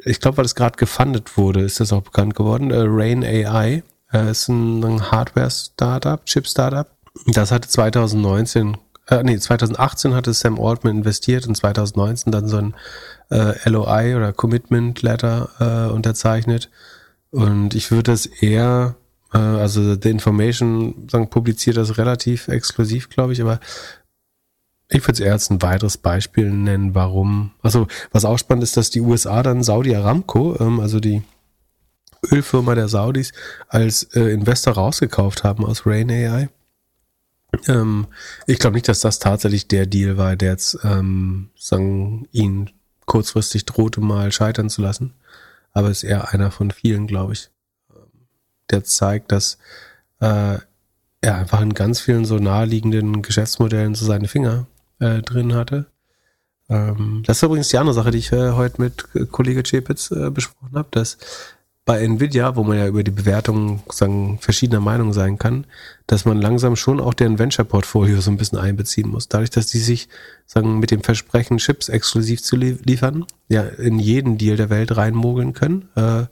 [0.06, 2.70] ich glaube, weil es gerade gefundet wurde, ist das auch bekannt geworden.
[2.70, 6.88] Äh, Rain AI äh, ist ein, Hardware-Startup, Chip-Startup.
[7.26, 12.76] Das hatte 2019, äh, nee, 2018 hatte Sam Altman investiert und 2019 dann so ein
[13.32, 16.70] äh, LOI oder Commitment Letter äh, unterzeichnet.
[17.32, 18.96] Und ich würde es eher,
[19.34, 23.60] äh, also The Information sagen, publiziert das relativ exklusiv, glaube ich, aber
[24.89, 27.52] ich würde es eher als ein weiteres Beispiel nennen, warum.
[27.62, 31.24] Also, was auch spannend ist, dass die USA dann Saudi Aramco, ähm, also die
[32.32, 33.34] Ölfirma der Saudis,
[33.68, 36.50] als äh, Investor rausgekauft haben aus Rain AI.
[37.68, 38.08] Ähm,
[38.46, 42.70] ich glaube nicht, dass das tatsächlich der Deal war, der jetzt ähm, sagen, ihn
[43.06, 45.14] kurzfristig drohte, mal scheitern zu lassen.
[45.74, 47.50] Aber ist eher einer von vielen, glaube ich,
[48.70, 49.58] der zeigt, dass
[50.20, 50.58] äh,
[51.22, 54.68] er einfach in ganz vielen so naheliegenden Geschäftsmodellen so seine Finger
[55.00, 55.88] äh, drin hatte.
[56.70, 60.30] Ähm, das ist übrigens die andere Sache, die ich äh, heute mit Kollege Chepitz äh,
[60.30, 61.18] besprochen habe, dass
[61.88, 65.65] bei Nvidia, wo man ja über die Bewertung sagen, verschiedener Meinung sein kann,
[66.06, 69.30] dass man langsam schon auch deren Venture-Portfolio so ein bisschen einbeziehen muss.
[69.30, 70.10] Dadurch, dass die sich
[70.45, 75.54] sagen, mit dem Versprechen, Chips exklusiv zu liefern, ja, in jeden Deal der Welt reinmogeln
[75.54, 76.26] können, äh,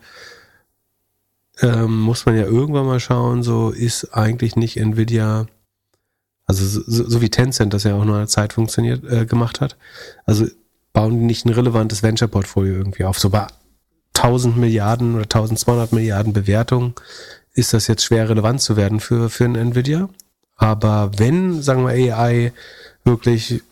[1.62, 5.46] ähm, muss man ja irgendwann mal schauen, so ist eigentlich nicht Nvidia,
[6.46, 9.78] also so, so wie Tencent das ja auch nur eine Zeit funktioniert, äh, gemacht hat,
[10.26, 10.48] also
[10.92, 13.20] bauen die nicht ein relevantes Venture-Portfolio irgendwie auf.
[13.20, 13.48] So bei
[14.16, 16.94] 1000 Milliarden oder 1200 Milliarden Bewertungen
[17.54, 20.10] ist das jetzt schwer relevant zu werden für, für ein Nvidia.
[20.56, 22.52] Aber wenn, sagen wir, AI
[23.04, 23.64] wirklich,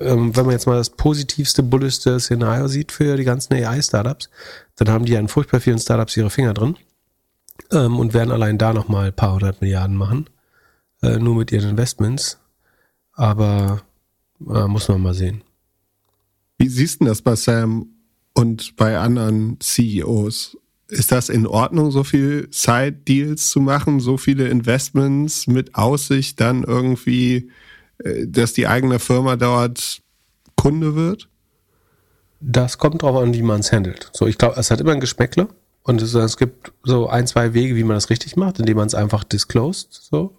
[0.00, 4.30] ähm, wenn man jetzt mal das positivste, bulligste Szenario sieht für die ganzen AI-Startups,
[4.76, 6.76] dann haben die ja in furchtbar vielen Startups ihre Finger drin
[7.70, 10.28] ähm, und werden allein da nochmal ein paar hundert Milliarden machen,
[11.02, 12.38] äh, nur mit ihren Investments.
[13.12, 13.82] Aber
[14.40, 15.42] äh, muss man mal sehen.
[16.58, 17.93] Wie siehst du das bei Sam
[18.34, 20.58] und bei anderen CEOs?
[20.88, 26.62] Ist das in Ordnung, so viel Side-Deals zu machen, so viele Investments mit Aussicht dann
[26.62, 27.50] irgendwie,
[27.98, 30.02] äh, dass die eigene Firma dort
[30.56, 31.28] Kunde wird?
[32.40, 34.10] Das kommt drauf an, wie man es handelt.
[34.12, 35.48] So, ich glaube, es hat immer ein Geschmäckle
[35.82, 38.86] und es, es, gibt so ein, zwei Wege, wie man das richtig macht, indem man
[38.86, 39.92] es einfach disclosed.
[39.92, 40.38] So.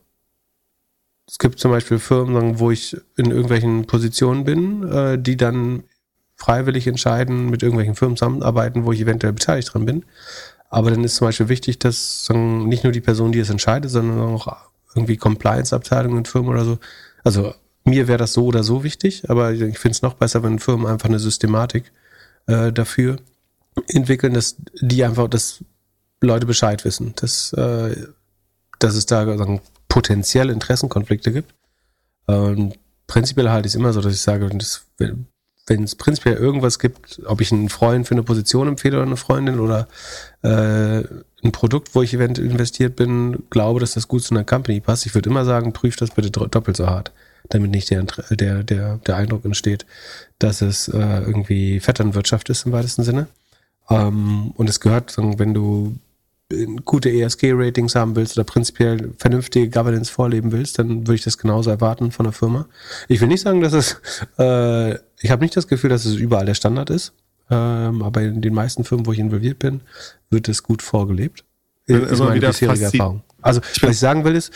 [1.28, 5.84] Es gibt zum Beispiel Firmen, wo ich in irgendwelchen Positionen bin, äh, die dann
[6.36, 10.06] freiwillig entscheiden, mit irgendwelchen Firmen zusammenarbeiten, wo ich eventuell beteiligt dran bin.
[10.70, 14.20] Aber dann ist zum Beispiel wichtig, dass nicht nur die Person, die es entscheidet, sondern
[14.20, 14.56] auch
[14.94, 16.80] irgendwie Compliance-Abteilungen in Firmen oder so.
[17.24, 20.60] Also mir wäre das so oder so wichtig, aber ich finde es noch besser, wenn
[20.60, 21.92] Firmen einfach eine Systematik
[22.48, 23.18] äh, dafür
[23.88, 25.64] entwickeln, dass die einfach, dass
[26.22, 27.96] Leute Bescheid wissen, dass, äh,
[28.80, 31.54] dass es da sagen, potenziell Interessenkonflikte gibt.
[32.26, 34.86] Und prinzipiell halte ich es immer so, dass ich sage, das,
[35.68, 39.18] wenn es prinzipiell irgendwas gibt, ob ich einen Freund für eine Position empfehle oder eine
[39.18, 39.88] Freundin oder
[40.44, 41.04] äh,
[41.44, 45.06] ein Produkt, wo ich eventuell investiert bin, glaube, dass das gut zu einer Company passt,
[45.06, 47.12] ich würde immer sagen, prüf das bitte doppelt so hart,
[47.50, 49.86] damit nicht der, der, der, der Eindruck entsteht,
[50.40, 53.28] dass es äh, irgendwie Vetternwirtschaft ist im weitesten Sinne.
[53.90, 55.96] Ähm, und es gehört, wenn du
[56.86, 61.72] gute ESG-Ratings haben willst oder prinzipiell vernünftige Governance vorleben willst, dann würde ich das genauso
[61.72, 62.68] erwarten von der Firma.
[63.08, 64.00] Ich will nicht sagen, dass es,
[64.38, 64.96] äh,
[65.26, 67.14] ich habe nicht das Gefühl, dass es überall der Standard ist,
[67.50, 69.82] ähm, aber in den meisten Firmen, wo ich involviert bin,
[70.30, 71.44] wird es gut vorgelebt.
[71.88, 73.24] Ist meine bisherige Erfahrung.
[73.42, 74.52] Also, was ich sagen will ist,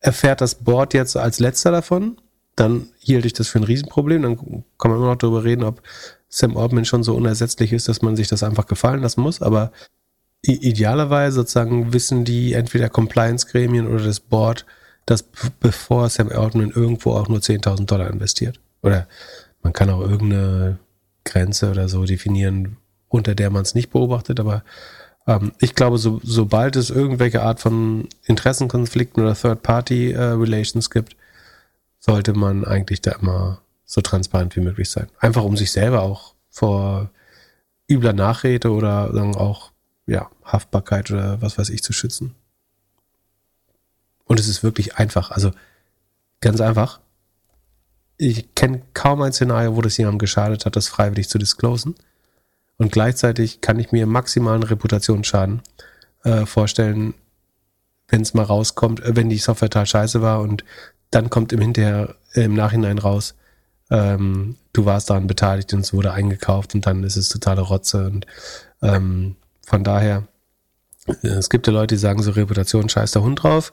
[0.00, 2.16] erfährt das Board jetzt als letzter davon,
[2.56, 4.36] dann hielt ich das für ein Riesenproblem, dann
[4.78, 5.82] kann man immer noch darüber reden, ob
[6.28, 9.70] Sam Altman schon so unersetzlich ist, dass man sich das einfach gefallen lassen muss, aber
[10.40, 14.64] idealerweise sozusagen wissen die entweder Compliance-Gremien oder das Board,
[15.04, 15.24] dass
[15.60, 18.58] bevor Sam Altman irgendwo auch nur 10.000 Dollar investiert.
[18.82, 19.08] Oder
[19.62, 20.78] man kann auch irgendeine
[21.24, 22.76] Grenze oder so definieren,
[23.08, 24.62] unter der man es nicht beobachtet, aber
[25.26, 31.16] Ähm, ich glaube, so, sobald es irgendwelche Art von Interessenkonflikten oder Third-Party-Relations äh, gibt,
[32.00, 35.06] sollte man eigentlich da immer so transparent wie möglich sein.
[35.20, 37.10] Einfach um sich selber auch vor
[37.88, 39.70] übler Nachrede oder sagen auch
[40.06, 42.34] ja, Haftbarkeit oder was weiß ich zu schützen.
[44.24, 45.30] Und es ist wirklich einfach.
[45.30, 45.52] Also
[46.40, 46.98] ganz einfach.
[48.24, 51.96] Ich kenne kaum ein Szenario, wo das jemandem geschadet hat, das freiwillig zu disclosen.
[52.78, 55.60] Und gleichzeitig kann ich mir maximalen Reputationsschaden
[56.22, 57.14] äh, vorstellen,
[58.06, 60.64] wenn es mal rauskommt, äh, wenn die Software total scheiße war und
[61.10, 63.34] dann kommt im Hinterher, äh, im Nachhinein raus,
[63.90, 68.06] ähm, du warst daran beteiligt und es wurde eingekauft und dann ist es totale Rotze
[68.06, 68.28] und
[68.82, 69.34] ähm,
[69.66, 70.28] von daher,
[71.08, 73.72] äh, es gibt ja Leute, die sagen so Reputation scheiß der Hund drauf.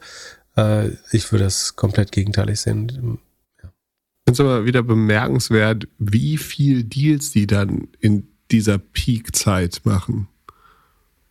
[0.58, 3.20] Äh, ich würde es komplett gegenteilig sehen.
[4.30, 10.28] Finde es aber wieder bemerkenswert, wie viel Deals die dann in dieser Peak-Zeit machen.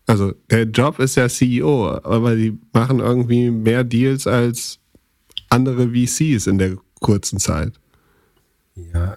[0.07, 4.81] Also der Job ist ja CEO, aber die machen irgendwie mehr Deals als
[5.49, 7.75] andere VCs in der kurzen Zeit.
[8.93, 9.17] Ja,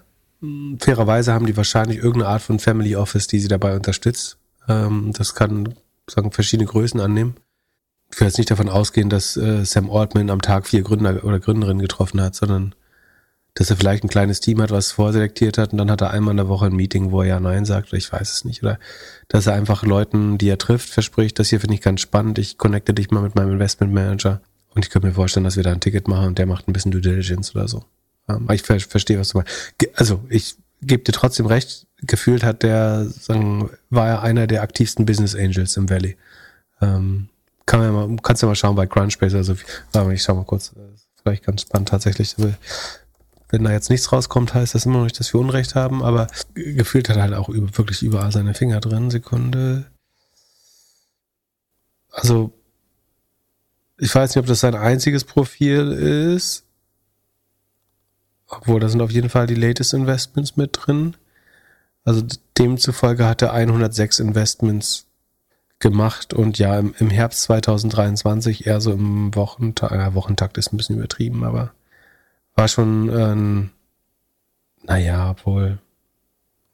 [0.78, 4.38] fairerweise haben die wahrscheinlich irgendeine Art von Family Office, die sie dabei unterstützt.
[4.68, 5.74] Ähm, das kann
[6.08, 7.34] sagen verschiedene Größen annehmen.
[8.12, 11.40] Ich will jetzt nicht davon ausgehen, dass äh, Sam Altman am Tag vier Gründer oder
[11.40, 12.76] Gründerinnen getroffen hat, sondern
[13.54, 16.32] dass er vielleicht ein kleines Team hat, was vorselektiert hat und dann hat er einmal
[16.32, 18.62] in der Woche ein Meeting, wo er ja Nein sagt oder ich weiß es nicht.
[18.62, 18.78] Oder
[19.28, 22.56] dass er einfach Leuten, die er trifft, verspricht, das hier finde ich ganz spannend, ich
[22.56, 24.40] connecte dich mal mit meinem Investment Manager
[24.74, 26.72] und ich könnte mir vorstellen, dass wir da ein Ticket machen und der macht ein
[26.72, 27.84] bisschen Due Diligence oder so.
[28.28, 29.52] Ähm, aber ich ver verstehe, was du meinst.
[29.94, 35.06] Also ich gebe dir trotzdem recht, gefühlt hat der, sagen, war er einer der aktivsten
[35.06, 36.16] Business Angels im Valley.
[36.80, 37.28] Ähm,
[37.66, 39.36] kann man ja mal, kannst du ja mal schauen bei Crunchbase.
[39.36, 39.54] Also,
[40.10, 40.72] ich schau mal kurz.
[41.22, 42.34] Vielleicht ganz spannend tatsächlich.
[43.52, 46.26] Wenn da jetzt nichts rauskommt, heißt das immer noch nicht, dass wir Unrecht haben, aber
[46.54, 49.10] gefühlt hat er halt auch über, wirklich überall seine Finger drin.
[49.10, 49.84] Sekunde.
[52.10, 52.50] Also,
[53.98, 56.64] ich weiß nicht, ob das sein einziges Profil ist.
[58.48, 61.14] Obwohl, da sind auf jeden Fall die latest Investments mit drin.
[62.04, 62.22] Also
[62.58, 65.06] demzufolge hat er 106 Investments
[65.78, 70.96] gemacht und ja, im, Herbst 2023 eher so im Wochentakt, äh, Wochentakt ist ein bisschen
[70.96, 71.72] übertrieben, aber
[72.54, 75.78] war schon, äh, naja, obwohl,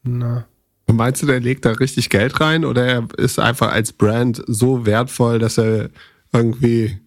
[0.03, 0.47] na.
[0.91, 4.87] Meinst du, der legt da richtig Geld rein oder er ist einfach als Brand so
[4.87, 5.91] wertvoll, dass er
[6.33, 6.99] irgendwie,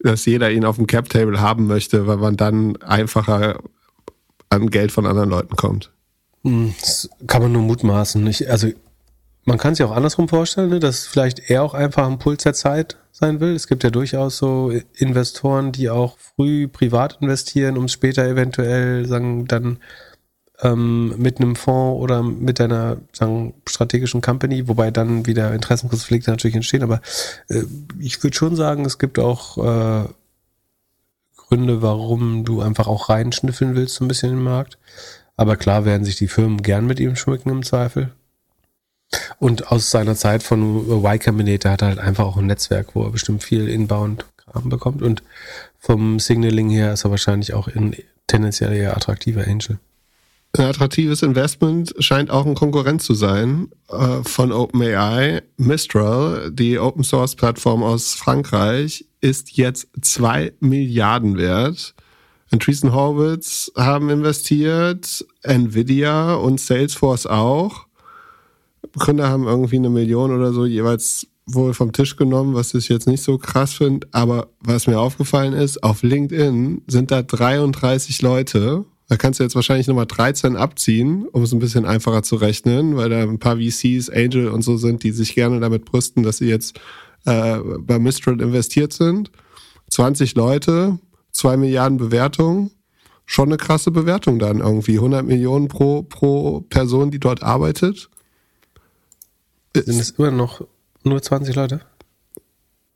[0.00, 3.60] dass jeder ihn auf dem Cap-Table haben möchte, weil man dann einfacher
[4.50, 5.92] an Geld von anderen Leuten kommt?
[6.42, 8.26] Hm, das kann man nur mutmaßen.
[8.26, 8.68] Ich, also
[9.48, 12.52] man kann sich auch andersrum vorstellen, ne, dass vielleicht er auch einfach am Puls der
[12.52, 13.54] Zeit sein will.
[13.54, 19.46] Es gibt ja durchaus so Investoren, die auch früh privat investieren, um später eventuell sagen
[19.46, 19.78] dann
[20.60, 26.56] ähm, mit einem Fonds oder mit einer sagen, strategischen Company, wobei dann wieder Interessenkonflikte natürlich
[26.56, 26.82] entstehen.
[26.82, 27.00] Aber
[27.48, 27.62] äh,
[27.98, 30.08] ich würde schon sagen, es gibt auch äh,
[31.38, 34.76] Gründe, warum du einfach auch reinschnüffeln willst, so ein bisschen im Markt.
[35.36, 38.12] Aber klar werden sich die Firmen gern mit ihm schmücken im Zweifel.
[39.38, 43.04] Und aus seiner Zeit von Y Combinator hat er halt einfach auch ein Netzwerk, wo
[43.04, 45.02] er bestimmt viel Inbound-Kram bekommt.
[45.02, 45.22] Und
[45.78, 47.96] vom Signaling her ist er wahrscheinlich auch ein
[48.26, 49.78] tendenziell eher attraktiver Angel.
[50.56, 55.42] Ein attraktives Investment scheint auch ein Konkurrent zu sein äh, von OpenAI.
[55.56, 61.94] Mistral, die Open Source Plattform aus Frankreich, ist jetzt zwei Milliarden wert.
[62.50, 67.87] Andreessen Horwitz haben investiert, Nvidia und Salesforce auch.
[68.98, 73.06] Gründer haben irgendwie eine Million oder so jeweils wohl vom Tisch genommen, was ich jetzt
[73.06, 74.06] nicht so krass finde.
[74.12, 78.84] Aber was mir aufgefallen ist, auf LinkedIn sind da 33 Leute.
[79.08, 82.96] Da kannst du jetzt wahrscheinlich nochmal 13 abziehen, um es ein bisschen einfacher zu rechnen,
[82.96, 86.38] weil da ein paar VCs, Angel und so sind, die sich gerne damit brüsten, dass
[86.38, 86.78] sie jetzt
[87.24, 89.30] äh, bei Mistral investiert sind.
[89.90, 90.98] 20 Leute,
[91.32, 92.70] 2 Milliarden Bewertungen
[93.24, 94.96] schon eine krasse Bewertung dann irgendwie.
[94.96, 98.10] 100 Millionen pro, pro Person, die dort arbeitet.
[99.74, 100.66] Sind es immer noch
[101.04, 101.80] nur 20 Leute?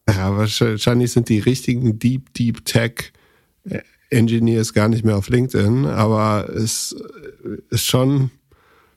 [0.08, 3.12] Ja, wahrscheinlich sind die richtigen Deep, Deep Tech
[3.64, 6.94] äh, Engineers gar nicht mehr auf LinkedIn, aber es
[7.70, 8.30] ist schon,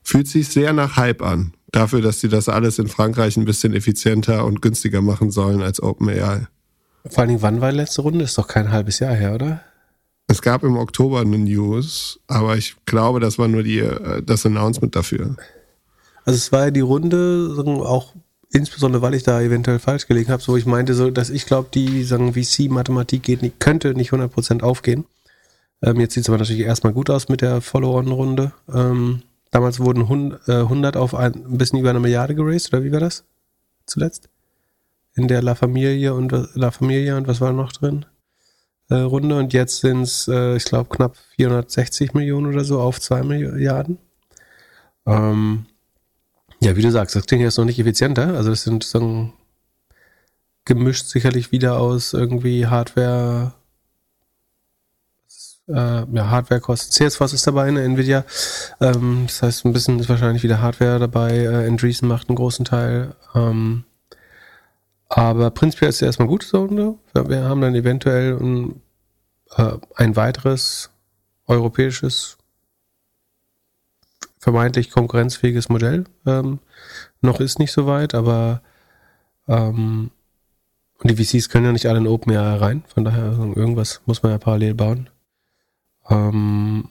[0.03, 1.53] fühlt sich sehr nach Hype an.
[1.71, 5.81] Dafür, dass sie das alles in Frankreich ein bisschen effizienter und günstiger machen sollen als
[5.81, 6.47] OpenAI.
[7.07, 8.23] Vor allen Dingen, wann war die letzte Runde?
[8.23, 9.61] Ist doch kein halbes Jahr her, oder?
[10.27, 14.45] Es gab im Oktober eine News, aber ich glaube, das war nur die, äh, das
[14.45, 15.35] Announcement dafür.
[16.25, 17.55] Also es war ja die Runde,
[17.85, 18.13] auch
[18.51, 21.69] insbesondere weil ich da eventuell falsch gelegen habe, so ich meinte so, dass ich glaube,
[21.73, 25.05] die sagen VC-Mathematik geht nicht, könnte nicht 100% aufgehen.
[25.81, 28.53] Ähm, jetzt sieht es aber natürlich erstmal gut aus mit der Follow-on-Runde.
[28.73, 29.21] Ähm,
[29.51, 32.99] damals wurden 100 äh, auf ein, ein bisschen über eine Milliarde geraced, oder wie war
[32.99, 33.23] das
[33.85, 34.29] zuletzt?
[35.15, 38.05] in der La Familie und La Familia und was war noch drin?
[38.89, 42.99] Äh, Runde und jetzt sind es, äh, ich glaube, knapp 460 Millionen oder so auf
[42.99, 43.97] 2 Milliarden.
[45.07, 45.65] Ähm,
[46.65, 48.35] ja, wie du sagst, das klingt jetzt noch nicht effizienter.
[48.35, 49.31] Also das sind so
[50.65, 53.53] gemischt sicherlich wieder aus irgendwie Hardware,
[55.67, 55.73] äh,
[56.11, 56.91] ja, Hardwarekosten.
[56.91, 58.25] Salesforce ist dabei, eine Nvidia.
[58.81, 61.37] Ähm, das heißt, ein bisschen ist wahrscheinlich wieder Hardware dabei.
[61.37, 63.15] Äh, Andreessen macht einen großen Teil.
[63.35, 63.83] Ähm,
[65.07, 66.65] aber prinzipiell ist es erstmal gut so.
[66.65, 66.95] Ne?
[67.13, 68.81] Wir haben dann eventuell ein,
[69.55, 70.89] äh, ein weiteres
[71.45, 72.37] europäisches,
[74.45, 76.03] vermeintlich konkurrenzfähiges Modell.
[76.27, 76.59] Ähm,
[77.19, 78.61] noch ist nicht so weit, aber
[79.47, 80.11] ähm,
[80.99, 82.83] und die VCs können ja nicht alle in OpenAI rein.
[82.87, 85.09] Von daher, irgendwas muss man ja parallel bauen.
[86.11, 86.89] Ähm,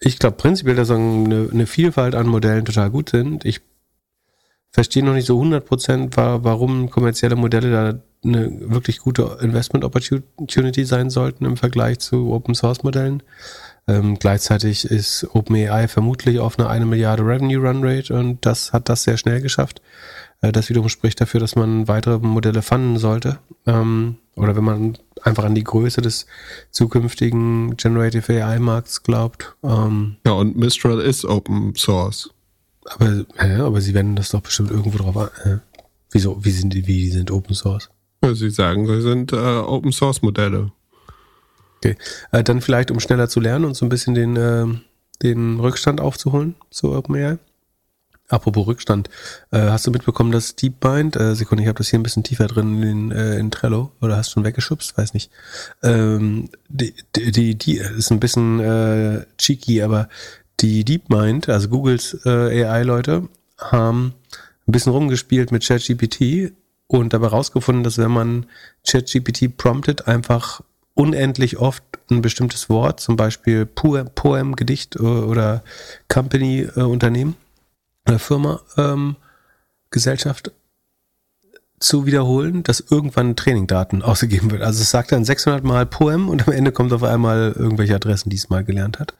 [0.00, 3.44] ich glaube prinzipiell, dass eine, eine Vielfalt an Modellen total gut sind.
[3.44, 3.60] Ich
[4.72, 11.08] verstehe noch nicht so 100% warum kommerzielle Modelle da eine wirklich gute Investment Opportunity sein
[11.08, 13.22] sollten im Vergleich zu Open Source Modellen.
[13.88, 18.88] Ähm, gleichzeitig ist OpenAI vermutlich auf eine eine Milliarde Revenue Run Rate und das hat
[18.88, 19.80] das sehr schnell geschafft.
[20.40, 23.38] Äh, das wiederum spricht dafür, dass man weitere Modelle fanden sollte.
[23.66, 26.26] Ähm, oder wenn man einfach an die Größe des
[26.70, 29.56] zukünftigen Generative AI Markts glaubt.
[29.62, 32.30] Ähm, ja, und Mistral ist Open Source.
[32.84, 35.28] Aber, ja, aber sie wenden das doch bestimmt irgendwo drauf an.
[35.44, 35.58] Äh,
[36.10, 37.88] wieso, wie sind die, wie sind Open Source?
[38.22, 40.72] Ja, sie sagen, sie sind äh, Open Source Modelle.
[41.78, 41.96] Okay.
[42.32, 44.66] Äh, dann vielleicht, um schneller zu lernen und so ein bisschen den, äh,
[45.22, 47.38] den Rückstand aufzuholen zu OpenAI.
[48.28, 49.08] Apropos Rückstand,
[49.52, 52.48] äh, hast du mitbekommen, dass DeepMind, äh, Sekunde, ich habe das hier ein bisschen tiefer
[52.48, 54.98] drin in, äh, in Trello, oder hast du schon weggeschubst?
[54.98, 55.30] Weiß nicht.
[55.84, 60.08] Ähm, die, die, die ist ein bisschen äh, cheeky, aber
[60.58, 64.14] die DeepMind, also Googles äh, AI-Leute, haben
[64.66, 66.52] ein bisschen rumgespielt mit ChatGPT
[66.88, 68.46] und dabei rausgefunden, dass wenn man
[68.84, 70.62] ChatGPT promptet, einfach
[70.96, 75.62] unendlich oft ein bestimmtes Wort, zum Beispiel Poem, Gedicht äh, oder
[76.08, 77.36] Company, äh, Unternehmen,
[78.06, 79.14] äh, Firma, ähm,
[79.90, 80.50] Gesellschaft
[81.78, 84.62] zu wiederholen, dass irgendwann Trainingdaten ausgegeben wird.
[84.62, 88.30] Also es sagt dann 600 Mal Poem und am Ende kommt auf einmal irgendwelche Adressen,
[88.30, 89.14] die es mal gelernt hat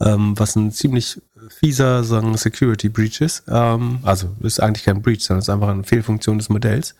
[0.00, 3.44] ähm, was ein ziemlich fieser sagen, Security Breach ist.
[3.48, 6.94] Ähm, also ist eigentlich kein Breach, sondern ist einfach eine Fehlfunktion des Modells.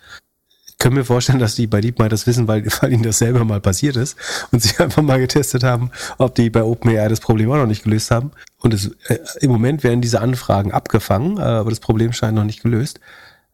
[0.81, 3.61] Kann mir vorstellen, dass die bei DeepMind das wissen, weil, weil ihnen das selber mal
[3.61, 4.17] passiert ist
[4.51, 7.85] und sie einfach mal getestet haben, ob die bei OpenAI das Problem auch noch nicht
[7.85, 8.33] gelöst haben.
[8.59, 12.45] Und es, äh, im Moment werden diese Anfragen abgefangen, äh, aber das Problem scheint noch
[12.45, 12.99] nicht gelöst.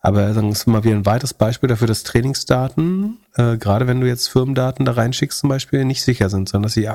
[0.00, 4.06] Aber sagen, ist mal wieder ein weiteres Beispiel dafür, dass Trainingsdaten, äh, gerade wenn du
[4.06, 6.88] jetzt Firmendaten da reinschickst zum Beispiel, nicht sicher sind, sondern dass sie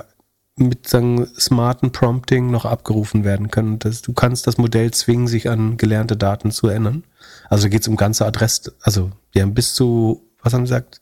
[0.56, 3.80] mit sagen, smarten Prompting noch abgerufen werden können.
[3.80, 7.04] Das, du kannst das Modell zwingen, sich an gelernte Daten zu ändern.
[7.52, 11.02] Also geht es um ganze Adress, also die haben bis zu, was haben sie gesagt?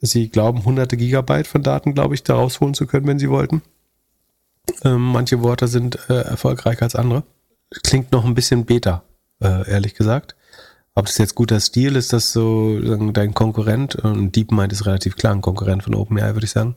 [0.00, 3.60] Sie glauben, hunderte Gigabyte von Daten, glaube ich, da rausholen zu können, wenn sie wollten.
[4.84, 7.24] Ähm, manche Worte sind äh, erfolgreicher als andere.
[7.82, 9.02] Klingt noch ein bisschen beta,
[9.42, 10.34] äh, ehrlich gesagt.
[10.94, 12.80] Ob das jetzt guter Stil ist, dass so
[13.12, 16.74] dein Konkurrent, und DeepMind ist relativ klar ein Konkurrent von OpenAI, würde ich sagen,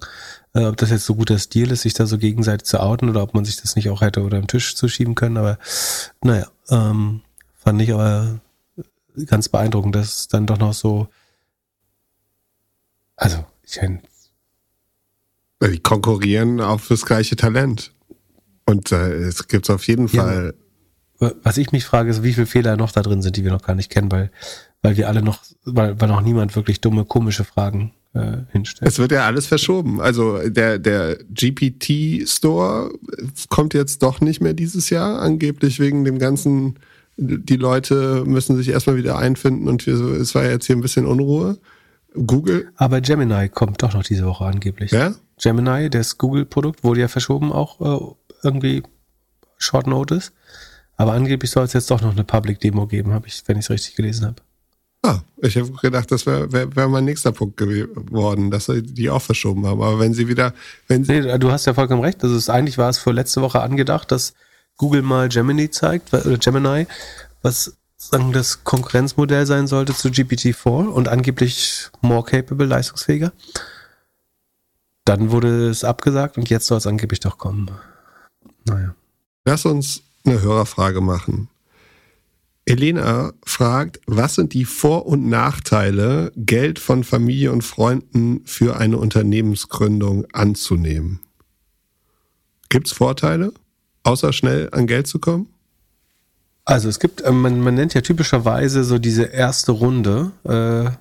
[0.56, 3.24] äh, ob das jetzt so guter Stil ist, sich da so gegenseitig zu outen oder
[3.24, 5.38] ob man sich das nicht auch hätte oder am Tisch zuschieben können.
[5.38, 5.58] Aber
[6.22, 7.22] naja, ähm,
[7.54, 8.42] fand ich aber
[9.26, 11.08] ganz beeindruckend, dass es dann doch noch so.
[13.16, 14.02] Also, ich meine.
[15.62, 17.94] Die konkurrieren auf das gleiche Talent.
[18.66, 20.54] Und äh, es gibt auf jeden Fall.
[21.20, 23.52] Ja, was ich mich frage, ist, wie viele Fehler noch da drin sind, die wir
[23.52, 24.32] noch gar nicht kennen, weil,
[24.82, 28.88] weil wir alle noch, weil, weil noch niemand wirklich dumme, komische Fragen äh, hinstellen.
[28.88, 30.02] Es wird ja alles verschoben.
[30.02, 32.92] Also der, der GPT-Store
[33.50, 36.80] kommt jetzt doch nicht mehr dieses Jahr, angeblich wegen dem ganzen,
[37.18, 40.82] die Leute müssen sich erstmal wieder einfinden und wir, es war ja jetzt hier ein
[40.82, 41.58] bisschen Unruhe.
[42.14, 42.72] Google.
[42.76, 44.92] Aber Gemini kommt doch noch diese Woche angeblich.
[44.92, 45.16] Ja?
[45.42, 48.84] Gemini, das Google-Produkt, wurde ja verschoben, auch äh, irgendwie
[49.58, 50.32] Short Notice.
[50.96, 53.66] Aber angeblich soll es jetzt doch noch eine Public Demo geben, habe ich, wenn ich
[53.66, 54.36] es richtig gelesen habe.
[55.06, 59.10] Ah, ich habe gedacht, das wäre wär, wär mein nächster Punkt geworden, dass sie die
[59.10, 59.82] auch verschoben haben.
[59.82, 60.54] Aber wenn sie wieder,
[60.88, 62.24] wenn sie nee, du hast ja vollkommen recht.
[62.24, 64.34] Das ist eigentlich war es für letzte Woche angedacht, dass
[64.78, 66.88] Google mal Gemini zeigt oder Gemini,
[67.42, 67.78] was
[68.10, 73.32] sagen das Konkurrenzmodell sein sollte zu GPT-4 und angeblich more capable, leistungsfähiger.
[75.06, 77.70] Dann wurde es abgesagt und jetzt soll es angeblich doch kommen.
[78.66, 78.96] Naja.
[79.46, 81.50] Lass uns eine Hörerfrage machen.
[82.66, 88.98] Elena fragt, was sind die Vor- und Nachteile, Geld von Familie und Freunden für eine
[88.98, 91.20] Unternehmensgründung anzunehmen?
[92.70, 93.54] Gibt es Vorteile,
[94.04, 95.48] außer schnell an Geld zu kommen?
[96.66, 100.92] Also es gibt, äh, man, man nennt ja typischerweise so diese erste Runde, äh,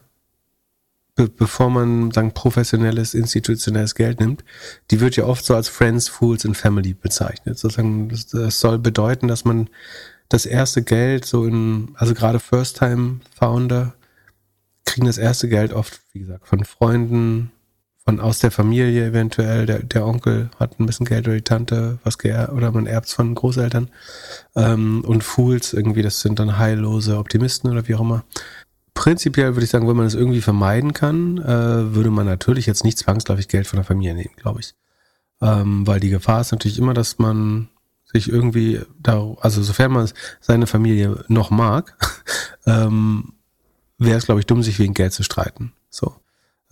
[1.15, 4.45] be bevor man sagen professionelles institutionelles Geld nimmt,
[4.91, 7.59] die wird ja oft so als Friends, Fools and Family bezeichnet.
[7.59, 9.69] Sozusagen, das, das soll bedeuten, dass man
[10.29, 13.95] das erste Geld so in, also gerade First-Time-Founder
[14.85, 17.53] kriegen das erste Geld oft, wie gesagt, von Freunden,
[18.05, 19.67] von aus der Familie eventuell.
[19.67, 23.35] Der, der Onkel hat ein bisschen Geld oder die Tante, was oder man erbt von
[23.35, 23.89] Großeltern.
[24.57, 28.25] Ähm, und Fools irgendwie, das sind dann heillose Optimisten oder wie auch immer
[28.95, 32.85] prinzipiell würde ich sagen, wenn man es irgendwie vermeiden kann, äh, würde man natürlich jetzt
[32.85, 34.75] nicht zwangsläufig Geld von der Familie nehmen, glaube ich.
[35.41, 37.69] Ähm, weil die Gefahr ist natürlich immer, dass man
[38.05, 41.97] sich irgendwie da, also sofern man seine Familie noch mag,
[42.67, 43.33] ähm,
[43.99, 45.73] wäre es, glaube ich, dumm, sich wegen Geld zu streiten.
[45.89, 46.15] So.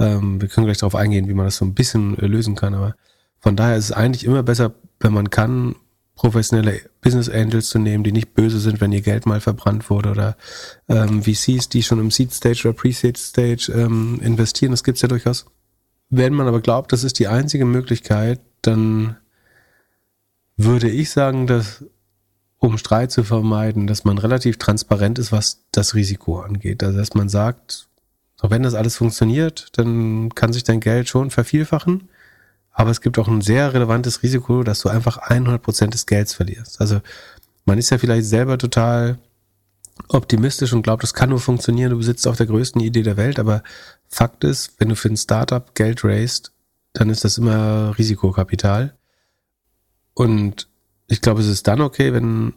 [0.00, 2.74] Ähm, wir können gleich darauf eingehen, wie man das so ein bisschen äh, lösen kann,
[2.74, 2.96] aber
[3.38, 5.76] von daher ist es eigentlich immer besser, wenn man kann,
[6.14, 10.10] professionelle Business Angels zu nehmen, die nicht böse sind, wenn ihr Geld mal verbrannt wurde
[10.10, 10.36] oder
[10.88, 14.72] ähm, VCs, die schon im Seed Stage oder Pre-Seed Stage ähm, investieren.
[14.72, 15.46] Das gibt's ja durchaus.
[16.10, 19.16] Wenn man aber glaubt, das ist die einzige Möglichkeit, dann
[20.58, 21.84] würde ich sagen, dass
[22.58, 26.82] um Streit zu vermeiden, dass man relativ transparent ist, was das Risiko angeht.
[26.82, 27.88] Also dass man sagt,
[28.42, 32.08] auch wenn das alles funktioniert, dann kann sich dein Geld schon vervielfachen.
[32.72, 36.80] Aber es gibt auch ein sehr relevantes Risiko, dass du einfach 100% des Gelds verlierst.
[36.80, 37.00] Also
[37.64, 39.18] man ist ja vielleicht selber total
[40.08, 43.38] optimistisch und glaubt, das kann nur funktionieren, du besitzt auch der größten Idee der Welt,
[43.38, 43.62] aber
[44.08, 46.52] Fakt ist, wenn du für ein Startup Geld raised,
[46.92, 48.94] dann ist das immer Risikokapital.
[50.14, 50.68] Und
[51.06, 52.54] ich glaube, es ist dann okay, wenn,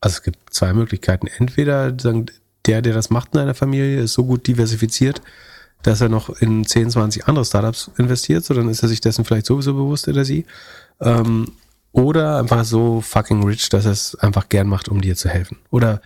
[0.00, 1.26] also es gibt zwei Möglichkeiten.
[1.26, 2.26] Entweder sagen,
[2.66, 5.22] der, der das macht in einer Familie, ist so gut diversifiziert,
[5.82, 9.24] dass er noch in 10, 20 andere Startups investiert, so dann ist er sich dessen
[9.24, 10.44] vielleicht sowieso bewusst oder sie.
[11.00, 11.52] Ähm,
[11.92, 15.58] oder einfach so fucking rich, dass er es einfach gern macht, um dir zu helfen.
[15.70, 16.02] Oder,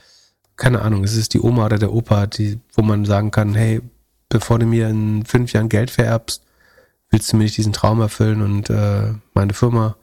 [0.57, 3.81] keine Ahnung, es ist die Oma oder der Opa, die, wo man sagen kann, hey,
[4.29, 6.43] bevor du mir in fünf Jahren Geld vererbst,
[7.11, 9.97] willst du mir nicht diesen Traum erfüllen und äh, meine Firma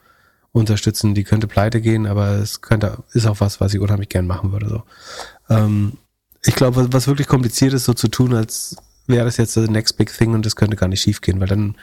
[0.52, 4.28] unterstützen, die könnte pleite gehen, aber es könnte, ist auch was, was ich unheimlich gern
[4.28, 4.68] machen würde.
[4.68, 4.84] So.
[5.50, 5.93] Ähm,
[6.43, 8.75] ich glaube, was, was wirklich kompliziert ist, so zu tun, als
[9.07, 11.75] wäre das jetzt the next big thing und das könnte gar nicht schiefgehen, weil dann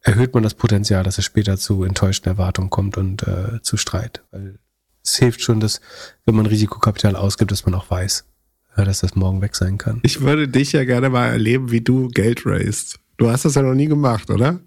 [0.00, 4.22] erhöht man das Potenzial, dass es später zu enttäuschten Erwartungen kommt und äh, zu Streit.
[4.30, 4.58] Weil
[5.04, 5.80] es hilft schon, dass,
[6.24, 8.24] wenn man Risikokapital ausgibt, dass man auch weiß,
[8.76, 10.00] äh, dass das morgen weg sein kann.
[10.02, 12.98] Ich würde dich ja gerne mal erleben, wie du Geld raised.
[13.16, 14.60] Du hast das ja noch nie gemacht, oder?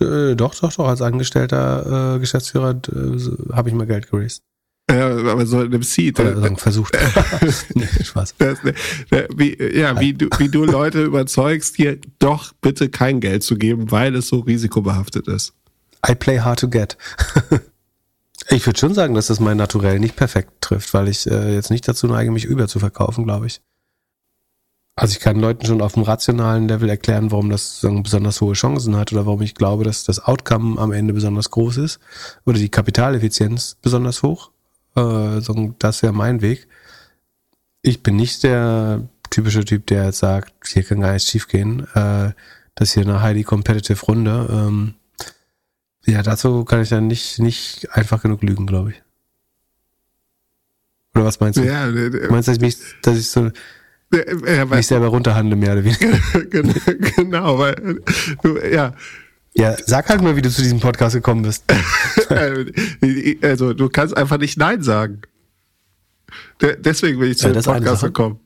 [0.00, 0.88] Äh, doch, doch, doch.
[0.88, 4.42] Als angestellter äh, Geschäftsführer äh, habe ich mal Geld geraced.
[4.90, 6.20] Ja, aber so in einem Seed.
[6.20, 6.96] Oder sagen, versucht.
[7.74, 8.34] nee, Spaß.
[8.38, 8.58] Das,
[9.34, 13.90] wie, ja, wie du, wie du Leute überzeugst, dir doch bitte kein Geld zu geben,
[13.90, 15.54] weil es so risikobehaftet ist.
[16.06, 16.98] I play hard to get.
[18.50, 21.70] ich würde schon sagen, dass das mein Naturell nicht perfekt trifft, weil ich äh, jetzt
[21.70, 23.62] nicht dazu neige, mich über zu verkaufen, glaube ich.
[24.96, 28.54] Also ich kann Leuten schon auf dem rationalen Level erklären, warum das sagen, besonders hohe
[28.54, 31.98] Chancen hat oder warum ich glaube, dass das Outcome am Ende besonders groß ist
[32.44, 34.50] oder die Kapitaleffizienz besonders hoch.
[34.96, 35.40] Äh,
[35.78, 36.68] das wäre mein Weg.
[37.82, 41.86] Ich bin nicht der typische Typ, der jetzt sagt, hier kann gar nichts schiefgehen.
[41.94, 42.32] Äh,
[42.74, 44.48] das hier eine highly competitive Runde.
[44.50, 44.94] Ähm,
[46.06, 49.02] ja, dazu kann ich dann nicht, nicht einfach genug lügen, glaube ich.
[51.14, 51.64] Oder was meinst du?
[51.64, 51.86] Ja,
[52.30, 53.50] meinst du, dass ich, mich, dass ich so
[54.46, 56.18] ja, mich selber runterhandle, mehr oder weniger?
[57.16, 58.00] genau, weil
[58.42, 58.94] du, ja,
[59.54, 61.64] ja, sag halt mal, wie du zu diesem Podcast gekommen bist.
[63.42, 65.22] also, du kannst einfach nicht Nein sagen.
[66.60, 68.40] deswegen bin ich zu ja, dem Podcast gekommen.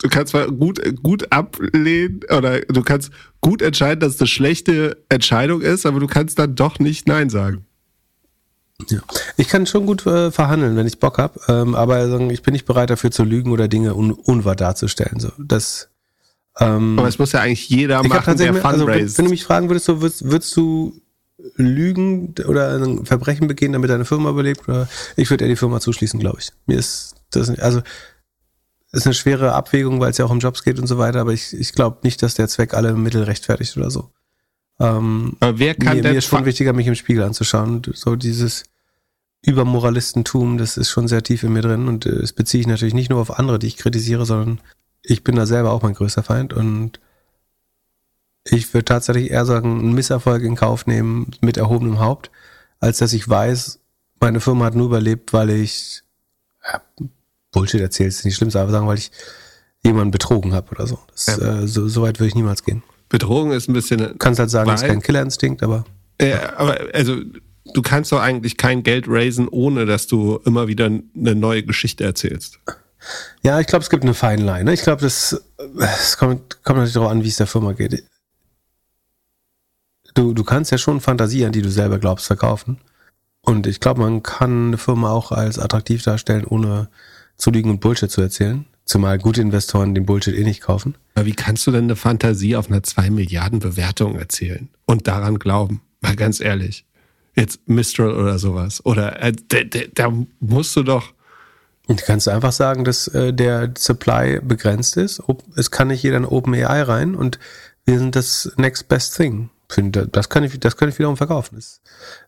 [0.00, 3.10] Du kannst zwar gut, gut ablehnen oder du kannst
[3.40, 7.30] gut entscheiden, dass es eine schlechte Entscheidung ist, aber du kannst dann doch nicht Nein
[7.30, 7.64] sagen.
[8.88, 9.00] Ja.
[9.36, 12.64] Ich kann schon gut äh, verhandeln, wenn ich Bock habe, ähm, aber ich bin nicht
[12.64, 15.18] bereit dafür zu lügen oder Dinge un unwahr darzustellen.
[15.18, 15.87] So, das
[16.58, 19.04] ähm, Aber es muss ja eigentlich jeder machen, der Fundraise.
[19.04, 21.00] Also, wenn, du mich fragen würdest, so, würdest, würdest du
[21.54, 24.68] lügen oder ein Verbrechen begehen, damit deine Firma überlebt?
[24.68, 26.50] Oder ich würde eher die Firma zuschließen, glaube ich.
[26.66, 27.82] Mir ist das, also
[28.90, 31.32] ist eine schwere Abwägung, weil es ja auch um Jobs geht und so weiter, aber
[31.32, 34.10] ich, ich glaube nicht, dass der Zweck alle Mittel rechtfertigt oder so.
[34.80, 37.82] Ähm, aber wer kann mir, denn mir ist schon wichtiger, mich im Spiegel anzuschauen.
[37.92, 38.64] So dieses
[39.42, 43.10] Übermoralistentum, das ist schon sehr tief in mir drin und das beziehe ich natürlich nicht
[43.10, 44.60] nur auf andere, die ich kritisiere, sondern
[45.08, 47.00] ich bin da selber auch mein größter Feind und
[48.44, 52.30] ich würde tatsächlich eher sagen, einen Misserfolg in Kauf nehmen mit erhobenem Haupt,
[52.78, 53.80] als dass ich weiß,
[54.20, 56.02] meine Firma hat nur überlebt, weil ich
[56.64, 56.82] ja,
[57.52, 59.10] Bullshit erzählt, ist nicht schlimm, aber sagen, weil ich
[59.82, 60.98] jemanden betrogen habe oder so.
[61.10, 61.60] Das, ja.
[61.60, 61.88] äh, so.
[61.88, 62.82] So weit würde ich niemals gehen.
[63.08, 63.98] Betrogen ist ein bisschen.
[63.98, 65.84] Du kannst halt sagen, es ist kein Killerinstinkt, aber.
[66.20, 67.16] Ja, aber also
[67.74, 72.04] du kannst doch eigentlich kein Geld raisen, ohne dass du immer wieder eine neue Geschichte
[72.04, 72.58] erzählst.
[73.42, 74.64] Ja, ich glaube, es gibt eine Fine Line.
[74.64, 74.74] Ne?
[74.74, 75.42] Ich glaube, das,
[75.76, 78.04] das kommt, kommt natürlich darauf an, wie es der Firma geht.
[80.14, 82.78] Du, du kannst ja schon Fantasie, an die du selber glaubst, verkaufen.
[83.42, 86.88] Und ich glaube, man kann eine Firma auch als attraktiv darstellen, ohne
[87.36, 88.66] zu liegen und Bullshit zu erzählen.
[88.84, 90.96] Zumal gute Investoren den Bullshit eh nicht kaufen.
[91.14, 95.38] Aber wie kannst du denn eine Fantasie auf einer 2 Milliarden Bewertung erzählen und daran
[95.38, 95.82] glauben?
[96.00, 96.84] Mal ganz ehrlich.
[97.36, 98.84] Jetzt Mistral oder sowas.
[98.84, 99.58] Oder äh, da,
[99.94, 101.12] da musst du doch.
[101.88, 105.22] Und kannst du einfach sagen, dass äh, der Supply begrenzt ist.
[105.56, 107.38] Es kann nicht jeder in OpenAI rein und
[107.86, 109.48] wir sind das Next Best Thing.
[110.12, 111.56] Das kann ich, das kann ich wiederum verkaufen.
[111.56, 111.80] Das,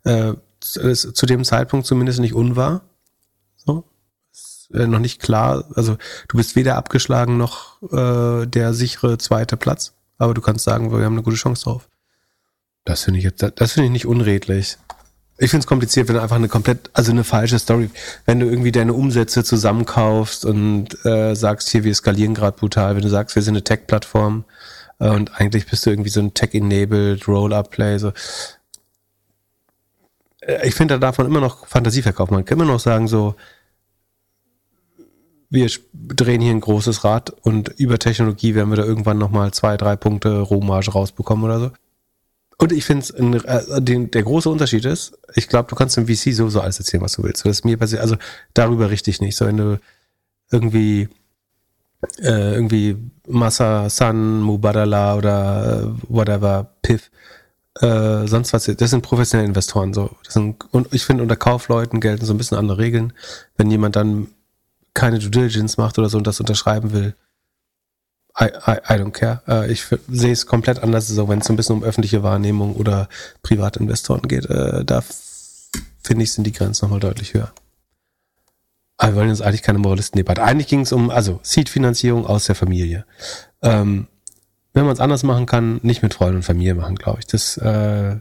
[0.05, 0.35] äh,
[0.91, 2.83] ist zu dem Zeitpunkt zumindest nicht unwahr.
[3.57, 3.85] So
[4.73, 5.65] äh, noch nicht klar.
[5.75, 5.99] Also
[6.29, 9.93] du bist weder abgeschlagen noch äh, der sichere zweite Platz.
[10.17, 11.89] Aber du kannst sagen, wir haben eine gute Chance drauf.
[12.85, 14.79] Das finde ich jetzt, das finde ich nicht unredlich.
[15.43, 17.89] Ich finde es kompliziert, wenn du einfach eine komplett, also eine falsche Story,
[18.27, 23.03] wenn du irgendwie deine Umsätze zusammenkaufst und äh, sagst, hier, wir skalieren gerade brutal, wenn
[23.03, 24.45] du sagst, wir sind eine Tech-Plattform
[24.99, 28.13] äh, und eigentlich bist du irgendwie so ein Tech-enabled Roll-Up-Play, so.
[30.43, 32.35] Äh, ich finde, da man immer noch Fantasie verkaufen.
[32.35, 33.35] Man kann immer noch sagen, so,
[35.49, 39.79] wir drehen hier ein großes Rad und über Technologie werden wir da irgendwann nochmal zwei,
[39.79, 41.71] drei Punkte Rohmarge rausbekommen oder so.
[42.61, 43.07] Und ich finde,
[43.47, 47.13] äh, der große Unterschied ist, ich glaube, du kannst im VC sowieso alles erzählen, was
[47.13, 47.45] du willst.
[47.45, 48.17] Das ist mir passiert, also
[48.53, 49.35] darüber richtig nicht.
[49.35, 49.81] So, wenn du
[50.51, 51.09] irgendwie
[52.19, 52.97] äh, irgendwie
[53.27, 57.11] Massa, Sun, Mubadala oder äh, whatever, Piff,
[57.81, 60.11] äh, sonst was, das sind professionelle Investoren so.
[60.29, 63.15] Sind, und ich finde, unter Kaufleuten gelten so ein bisschen andere Regeln.
[63.57, 64.29] Wenn jemand dann
[64.93, 67.15] keine Due Diligence macht oder so und das unterschreiben will,
[68.41, 69.43] I, I, I don't care.
[69.47, 72.75] Äh, ich sehe es komplett anders, so wenn es so ein bisschen um öffentliche Wahrnehmung
[72.75, 73.09] oder
[73.43, 74.47] Privatinvestoren geht.
[74.47, 75.03] Äh, da
[76.03, 77.53] finde ich, sind die Grenzen nochmal deutlich höher.
[78.97, 80.43] Aber wir wollen jetzt eigentlich keine Moralistendebatte.
[80.43, 83.05] Eigentlich ging es um, also Seed-Finanzierung aus der Familie.
[83.63, 84.09] Ähm,
[84.73, 87.27] wenn man es anders machen kann, nicht mit Freunden und Familie machen, glaube ich.
[87.27, 88.17] Das, äh,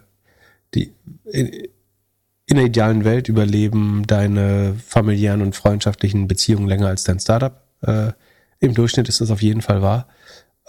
[0.74, 0.94] die,
[1.32, 7.62] in der idealen Welt überleben deine familiären und freundschaftlichen Beziehungen länger als dein Startup.
[7.82, 8.14] Äh,
[8.60, 10.08] Im Durchschnitt ist das auf jeden Fall wahr.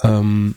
[0.02, 0.56] Ähm,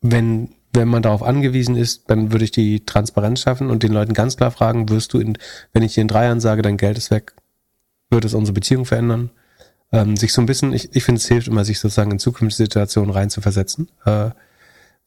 [0.00, 4.14] wenn, wenn man darauf angewiesen ist, dann würde ich die Transparenz schaffen und den Leuten
[4.14, 5.38] ganz klar fragen, wirst du in,
[5.72, 7.34] wenn ich dir in drei Jahren sage, dein Geld ist weg,
[8.10, 9.30] wird es unsere Beziehung verändern?
[9.90, 12.64] Ähm, sich so ein bisschen, ich, ich finde, es hilft immer, sich sozusagen in zukünftige
[12.64, 13.88] Situationen reinzuversetzen.
[14.04, 14.30] Äh,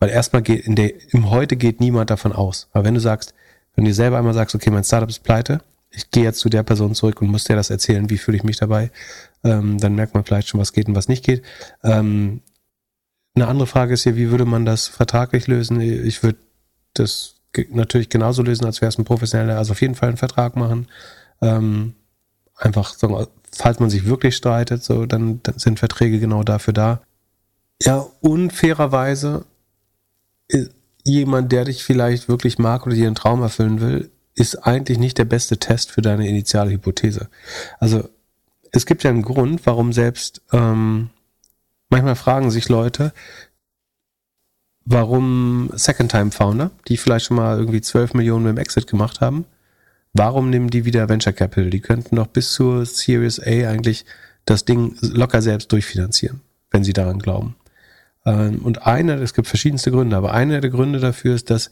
[0.01, 2.67] weil erstmal geht, in der, im Heute geht niemand davon aus.
[2.73, 3.35] Aber wenn du sagst,
[3.75, 5.61] wenn du selber einmal sagst, okay, mein Startup ist pleite,
[5.91, 8.43] ich gehe jetzt zu der Person zurück und muss dir das erzählen, wie fühle ich
[8.43, 8.89] mich dabei,
[9.43, 11.43] ähm, dann merkt man vielleicht schon, was geht und was nicht geht.
[11.83, 12.41] Ähm,
[13.33, 15.79] eine andere Frage ist hier, wie würde man das vertraglich lösen?
[15.79, 16.39] Ich würde
[16.93, 17.35] das
[17.69, 20.87] natürlich genauso lösen, als wäre es ein professioneller, also auf jeden Fall einen Vertrag machen.
[21.41, 21.95] Ähm,
[22.55, 22.95] einfach
[23.53, 27.01] falls man sich wirklich streitet, so, dann, dann sind Verträge genau dafür da.
[27.81, 29.45] Ja, unfairerweise
[31.03, 35.17] jemand, der dich vielleicht wirklich mag oder dir einen Traum erfüllen will, ist eigentlich nicht
[35.17, 37.29] der beste Test für deine initiale Hypothese.
[37.79, 38.07] Also
[38.71, 41.09] es gibt ja einen Grund, warum selbst ähm,
[41.89, 43.13] manchmal fragen sich Leute,
[44.85, 49.45] warum Second-Time-Founder, die vielleicht schon mal irgendwie 12 Millionen mit dem Exit gemacht haben,
[50.13, 51.69] warum nehmen die wieder Venture Capital?
[51.69, 54.05] Die könnten doch bis zur Series A eigentlich
[54.45, 56.41] das Ding locker selbst durchfinanzieren,
[56.71, 57.55] wenn sie daran glauben.
[58.25, 61.71] Ähm, und einer, es gibt verschiedenste Gründe, aber einer der Gründe dafür ist, dass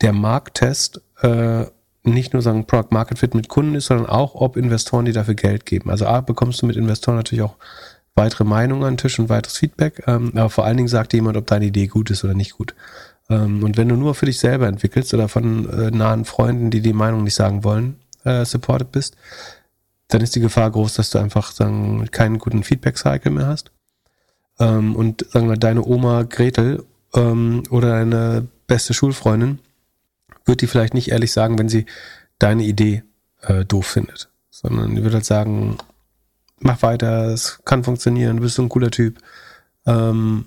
[0.00, 1.66] der Markttest äh,
[2.12, 5.34] nicht nur sagen Product Market Fit mit Kunden ist, sondern auch, ob Investoren die dafür
[5.34, 5.90] Geld geben.
[5.90, 7.56] Also A, bekommst du mit Investoren natürlich auch
[8.14, 11.36] weitere Meinungen an den Tisch und weiteres Feedback, ähm, aber vor allen Dingen sagt jemand,
[11.36, 12.74] ob deine Idee gut ist oder nicht gut.
[13.30, 16.80] Ähm, und wenn du nur für dich selber entwickelst oder von äh, nahen Freunden, die
[16.80, 19.16] die Meinung nicht sagen wollen, äh, supported bist,
[20.08, 23.70] dann ist die Gefahr groß, dass du einfach sagen, keinen guten Feedback-Cycle mehr hast
[24.58, 26.84] ähm, und sagen wir deine Oma Gretel
[27.14, 29.60] ähm, oder deine beste Schulfreundin
[30.48, 31.86] wird die vielleicht nicht ehrlich sagen, wenn sie
[32.38, 33.02] deine Idee
[33.42, 35.78] äh, doof findet, sondern die wird halt sagen,
[36.60, 39.18] mach weiter, es kann funktionieren, du bist so ein cooler Typ.
[39.86, 40.46] Ähm,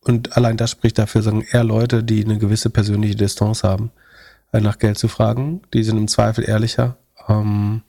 [0.00, 3.92] und allein das spricht dafür, sagen eher Leute, die eine gewisse persönliche Distanz haben,
[4.52, 5.62] äh, nach Geld zu fragen.
[5.72, 6.96] Die sind im Zweifel ehrlicher.
[7.28, 7.82] Ähm,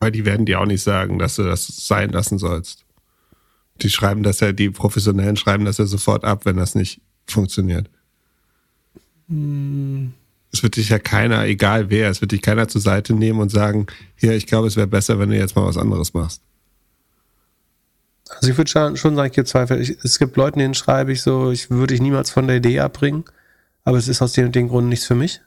[0.00, 2.84] weil die werden dir auch nicht sagen, dass du das sein lassen sollst.
[3.80, 7.90] Die schreiben das ja, die Professionellen schreiben das ja sofort ab, wenn das nicht funktioniert.
[9.28, 10.12] Hm.
[10.50, 13.50] Es wird dich ja keiner, egal wer, es wird dich keiner zur Seite nehmen und
[13.50, 16.40] sagen, hier, ich glaube, es wäre besser, wenn du jetzt mal was anderes machst.
[18.30, 19.80] Also ich würde schon, sagen, ich Zweifel.
[19.80, 22.80] Ich, es gibt Leute, denen schreibe ich so, ich würde dich niemals von der Idee
[22.80, 23.24] abbringen,
[23.84, 25.40] aber es ist aus den und den Gründen nichts für mich.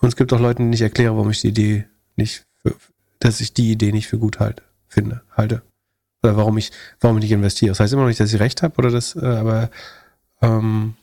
[0.00, 2.44] Und es gibt auch Leute, denen ich erkläre, warum ich die Idee nicht
[3.24, 5.62] dass ich die Idee nicht für gut halte, finde, halte.
[6.22, 7.70] Oder warum ich, warum ich nicht investiere.
[7.70, 9.70] Das heißt immer noch nicht, dass ich recht habe oder das, äh, aber
[10.42, 10.94] ähm,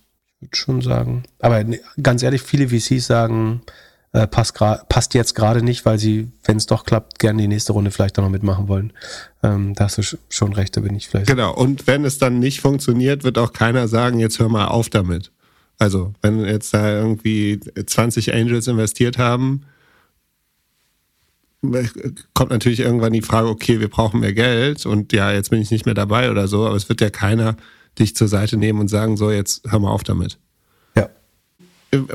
[0.42, 1.24] würde schon sagen.
[1.40, 1.64] Aber
[2.02, 3.62] ganz ehrlich, viele VCs sagen,
[4.14, 7.74] äh, passt, passt jetzt gerade nicht, weil sie, wenn es doch klappt, gerne die nächste
[7.74, 8.92] Runde vielleicht auch noch mitmachen wollen.
[9.42, 11.28] Ähm, da hast du schon recht, da bin ich vielleicht.
[11.28, 14.90] Genau, und wenn es dann nicht funktioniert, wird auch keiner sagen, jetzt hör mal auf
[14.90, 15.32] damit.
[15.80, 19.64] Also, wenn jetzt da irgendwie 20 Angels investiert haben,
[22.34, 25.72] kommt natürlich irgendwann die Frage, okay, wir brauchen mehr Geld und ja, jetzt bin ich
[25.72, 27.56] nicht mehr dabei oder so, aber es wird ja keiner
[28.00, 30.38] dich zur Seite nehmen und sagen, so, jetzt hör mal auf damit.
[30.96, 31.10] Ja.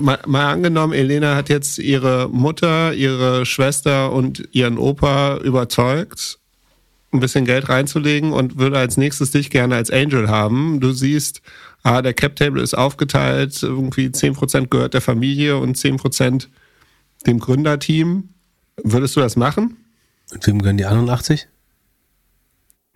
[0.00, 6.38] Mal, mal angenommen, Elena hat jetzt ihre Mutter, ihre Schwester und ihren Opa überzeugt,
[7.12, 10.80] ein bisschen Geld reinzulegen und würde als nächstes dich gerne als Angel haben.
[10.80, 11.42] Du siehst,
[11.82, 16.48] ah, der Cap Table ist aufgeteilt, irgendwie 10% gehört der Familie und 10%
[17.26, 18.30] dem Gründerteam
[18.82, 19.76] Würdest du das machen?
[20.32, 21.48] Und wem gönnen die 81?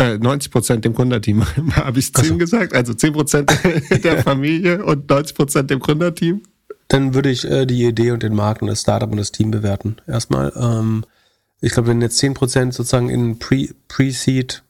[0.01, 1.45] Äh, 90 Prozent dem Gründerteam.
[1.77, 2.37] Habe ich 10 so.
[2.39, 2.75] gesagt?
[2.75, 3.53] Also 10 Prozent
[4.05, 6.43] der Familie und 90 Prozent dem Gründerteam?
[6.89, 9.51] Dann würde ich äh, die Idee und den Markt und das Startup und das Team
[9.51, 9.97] bewerten.
[10.07, 10.53] Erstmal.
[10.57, 11.05] Ähm,
[11.61, 14.63] ich glaube, wenn jetzt 10 Prozent sozusagen in Pre-Seed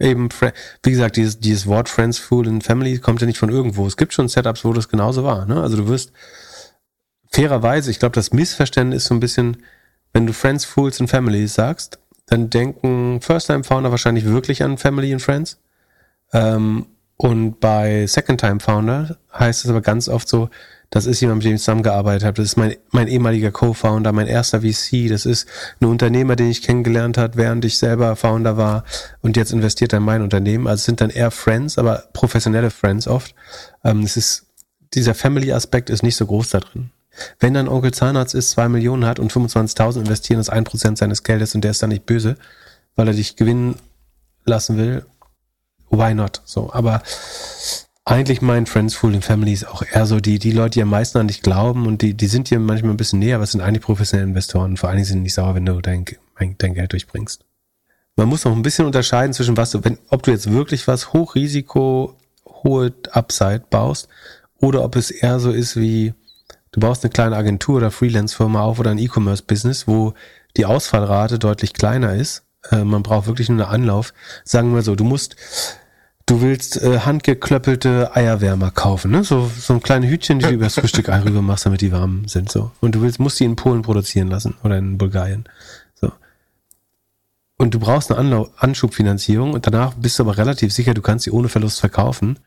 [0.00, 0.28] eben,
[0.82, 3.86] wie gesagt, dieses, dieses Wort Friends, Food and Family kommt ja nicht von irgendwo.
[3.86, 5.46] Es gibt schon Setups, wo das genauso war.
[5.46, 5.62] Ne?
[5.62, 6.10] Also du wirst
[7.30, 9.58] fairerweise, ich glaube, das Missverständnis ist so ein bisschen,
[10.12, 15.22] wenn du Friends, Fools and Family sagst, dann denken First-Time-Founder wahrscheinlich wirklich an Family and
[15.22, 15.60] Friends.
[16.32, 20.48] Ähm, und bei Second-Time-Founder heißt es aber ganz oft so,
[20.90, 22.36] das ist jemand, mit dem ich zusammengearbeitet habe.
[22.36, 25.08] Das ist mein, mein ehemaliger Co-Founder, mein erster VC.
[25.08, 25.48] Das ist
[25.80, 28.84] ein Unternehmer, den ich kennengelernt habe, während ich selber Founder war
[29.20, 30.66] und jetzt investiert er in mein Unternehmen.
[30.66, 33.34] Also es sind dann eher Friends, aber professionelle Friends oft.
[33.82, 34.46] Ähm, es ist,
[34.94, 36.90] dieser Family-Aspekt ist nicht so groß da drin.
[37.38, 41.22] Wenn dein Onkel Zahnarzt ist, zwei Millionen hat und 25.000 investieren, ist ein Prozent seines
[41.22, 42.36] Geldes und der ist dann nicht böse,
[42.96, 43.76] weil er dich gewinnen
[44.44, 45.04] lassen will,
[45.90, 46.42] why not?
[46.44, 47.02] So, aber
[48.04, 51.18] eigentlich mein Friends, Fooling Family ist auch eher so die, die Leute, die am meisten
[51.18, 53.62] an dich glauben und die, die sind dir manchmal ein bisschen näher, aber es sind
[53.62, 54.76] eigentlich professionelle Investoren.
[54.76, 56.04] Vor allen Dingen sind die nicht sauer, wenn du dein,
[56.36, 57.44] dein Geld durchbringst.
[58.16, 61.12] Man muss noch ein bisschen unterscheiden zwischen was du, wenn, ob du jetzt wirklich was
[61.12, 62.14] Hochrisiko,
[62.46, 64.08] hohe Upside baust
[64.60, 66.12] oder ob es eher so ist wie,
[66.74, 70.14] du baust eine kleine Agentur oder Freelance-Firma auf oder ein E-Commerce-Business, wo
[70.56, 72.44] die Ausfallrate deutlich kleiner ist.
[72.70, 74.12] Äh, man braucht wirklich nur einen Anlauf.
[74.44, 75.36] Sagen wir so, du musst,
[76.26, 79.22] du willst äh, handgeklöppelte Eierwärmer kaufen, ne?
[79.22, 82.50] So, so ein kleine Hütchen, die du übers Frühstück rüber machst, damit die warm sind,
[82.50, 82.72] so.
[82.80, 85.44] Und du willst, musst die in Polen produzieren lassen oder in Bulgarien.
[85.94, 86.10] So.
[87.56, 91.24] Und du brauchst eine Anlauf Anschubfinanzierung und danach bist du aber relativ sicher, du kannst
[91.24, 92.40] sie ohne Verlust verkaufen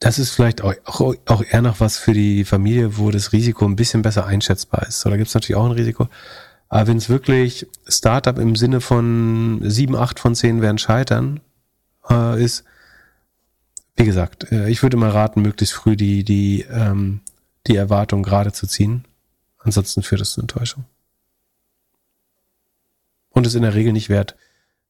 [0.00, 3.76] das ist vielleicht auch, auch, eher noch was für die Familie, wo das Risiko ein
[3.76, 5.00] bisschen besser einschätzbar ist.
[5.00, 6.08] So, da gibt es natürlich auch ein Risiko.
[6.70, 11.40] Aber wenn es wirklich Startup im Sinne von sieben, acht von zehn werden scheitern
[12.08, 12.64] äh, ist,
[13.96, 17.20] wie gesagt, äh, ich würde mal raten, möglichst früh die, die, ähm,
[17.66, 19.04] die Erwartung gerade zu ziehen.
[19.58, 20.86] Ansonsten führt es zu Enttäuschung.
[23.28, 24.34] Und es in der Regel nicht wert,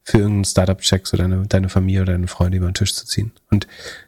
[0.03, 3.32] für irgendeinen Startup-Check so deine, deine Familie oder deine Freunde über den Tisch zu ziehen.
[3.51, 3.66] Und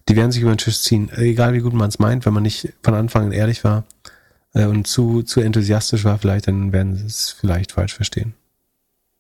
[0.09, 2.43] die werden sich über den Tisch ziehen, egal wie gut man es meint, wenn man
[2.43, 3.85] nicht von Anfang an ehrlich war
[4.55, 8.35] äh, und zu, zu enthusiastisch war, vielleicht, dann werden sie es vielleicht falsch verstehen.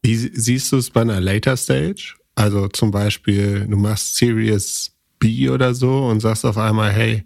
[0.02, 2.16] Wie siehst du es bei einer Later Stage?
[2.34, 7.24] Also zum Beispiel, du machst Series B oder so und sagst auf einmal, hey,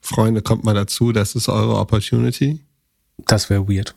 [0.00, 2.60] Freunde, kommt mal dazu, das ist eure Opportunity?
[3.26, 3.94] Das wäre weird.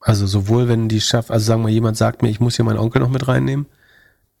[0.00, 2.78] Also sowohl wenn die schafft, also sagen wir, jemand sagt mir, ich muss hier meinen
[2.78, 3.66] Onkel noch mit reinnehmen,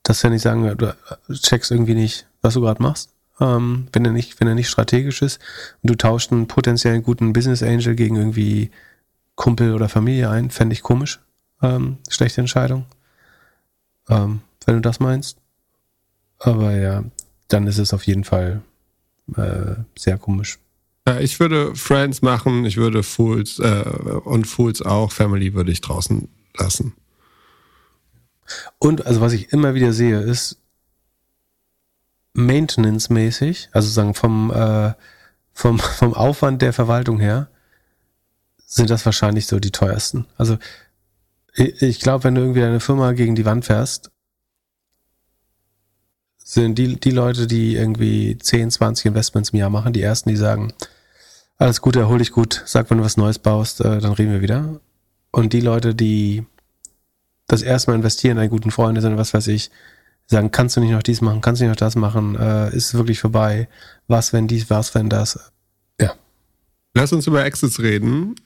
[0.04, 0.94] dass er nicht sagen, du
[1.34, 3.10] checkst irgendwie nicht, was du gerade machst.
[3.40, 5.40] Ähm, wenn er nicht, wenn er nicht strategisch ist
[5.82, 8.70] und du tauscht einen potenziellen guten Business Angel gegen irgendwie
[9.34, 11.20] Kumpel oder Familie ein, fände ich komisch.
[11.60, 12.84] Ähm, schlechte Entscheidung.
[14.08, 15.38] Ähm, wenn du das meinst.
[16.38, 17.02] Aber ja,
[17.48, 18.62] dann ist es auf jeden Fall
[19.36, 20.58] äh, sehr komisch.
[21.08, 23.82] Ja, ich würde Friends machen, ich würde Fools äh,
[24.24, 26.94] und Fools auch, Family würde ich draußen lassen.
[28.78, 30.58] Und also was ich immer wieder sehe, ist
[32.34, 34.92] maintenance-mäßig, also sagen vom, äh,
[35.52, 37.48] vom, vom Aufwand der Verwaltung her,
[38.66, 40.26] sind das wahrscheinlich so die teuersten.
[40.36, 40.58] Also
[41.54, 44.10] ich, ich glaube, wenn du irgendwie deine Firma gegen die Wand fährst,
[46.38, 50.36] sind die, die Leute, die irgendwie 10, 20 Investments im Jahr machen, die ersten, die
[50.36, 50.72] sagen,
[51.56, 54.42] alles gut, erhol dich gut, sag, wenn du was Neues baust, äh, dann reden wir
[54.42, 54.80] wieder.
[55.30, 56.44] Und die Leute, die
[57.46, 59.70] das erste Mal investieren, einen guten Freund sind, was weiß ich,
[60.26, 62.88] sagen, kannst du nicht noch dies machen, kannst du nicht noch das machen, äh, ist
[62.88, 63.68] es wirklich vorbei,
[64.08, 65.52] was wenn dies, was wenn das.
[66.00, 66.14] Ja.
[66.94, 68.36] Lass uns über Exits reden.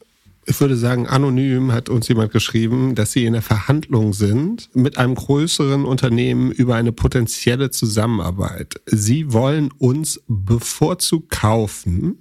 [0.46, 4.96] ich würde sagen, anonym hat uns jemand geschrieben, dass sie in der Verhandlung sind mit
[4.96, 8.80] einem größeren Unternehmen über eine potenzielle Zusammenarbeit.
[8.86, 12.18] Sie wollen uns bevorzugt kaufen.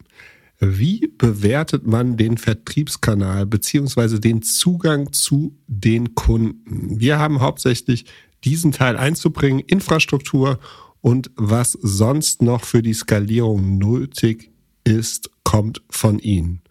[0.59, 6.99] Wie bewertet man den Vertriebskanal beziehungsweise den Zugang zu den Kunden?
[6.99, 8.05] Wir haben hauptsächlich
[8.43, 10.59] diesen Teil einzubringen, Infrastruktur
[11.01, 14.51] und was sonst noch für die Skalierung nötig
[14.83, 16.61] ist, kommt von Ihnen.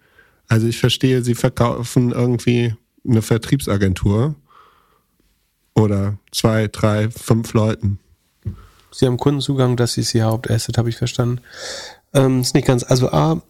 [0.48, 2.74] Also ich verstehe, Sie verkaufen irgendwie
[3.06, 4.34] eine Vertriebsagentur
[5.74, 7.98] oder zwei, drei, fünf Leuten.
[8.90, 11.40] Sie haben Kundenzugang, das ist Ihr Hauptasset, habe ich verstanden.
[12.14, 13.42] Ähm, ist nicht ganz, also A,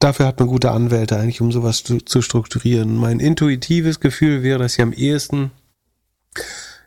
[0.00, 2.96] dafür hat man gute Anwälte eigentlich, um sowas zu, zu strukturieren.
[2.96, 5.52] Mein intuitives Gefühl wäre, dass Sie am ehesten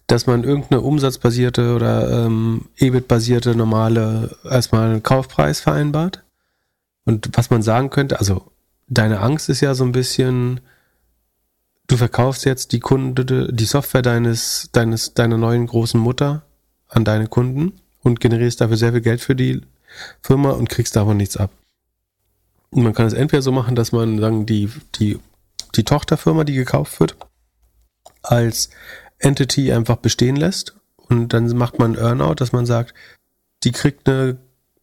[0.08, 6.24] dass man irgendeine umsatzbasierte oder ähm, EBIT-basierte normale erstmal einen Kaufpreis vereinbart.
[7.06, 8.52] Und was man sagen könnte, also
[8.88, 10.60] deine Angst ist ja so ein bisschen,
[11.88, 16.44] du verkaufst jetzt die Kunde, die Software deines, deines, deiner neuen großen Mutter
[16.90, 19.62] an deine Kunden und generierst dafür sehr viel Geld für die
[20.22, 21.50] Firma und kriegst davon nichts ab.
[22.76, 25.20] Man kann es entweder so machen, dass man sagen, die, die,
[25.76, 27.16] die Tochterfirma, die gekauft wird,
[28.22, 28.70] als
[29.20, 32.94] Entity einfach bestehen lässt und dann macht man Earnout, dass man sagt,
[33.64, 34.38] die kriegt eine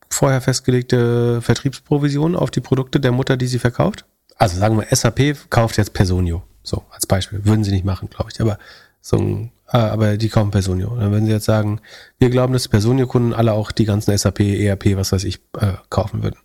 [0.09, 4.05] vorher festgelegte Vertriebsprovision auf die Produkte der Mutter, die sie verkauft.
[4.36, 6.43] Also sagen wir, SAP kauft jetzt Personio.
[6.62, 7.45] So, als Beispiel.
[7.45, 8.41] Würden sie nicht machen, glaube ich.
[8.41, 8.59] Aber
[9.01, 10.97] so ein, äh, aber die kaufen Personio.
[10.97, 11.80] Dann würden sie jetzt sagen,
[12.18, 16.22] wir glauben, dass Personio-Kunden alle auch die ganzen SAP, ERP, was weiß ich, äh, kaufen
[16.22, 16.38] würden.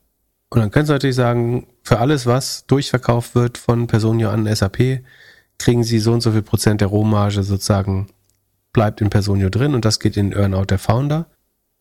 [0.50, 5.02] Und dann können sie natürlich sagen, für alles, was durchverkauft wird von Personio an SAP,
[5.58, 8.08] kriegen sie so und so viel Prozent der Rohmarge sozusagen
[8.74, 11.28] bleibt in Personio drin und das geht in Earnout der Founder.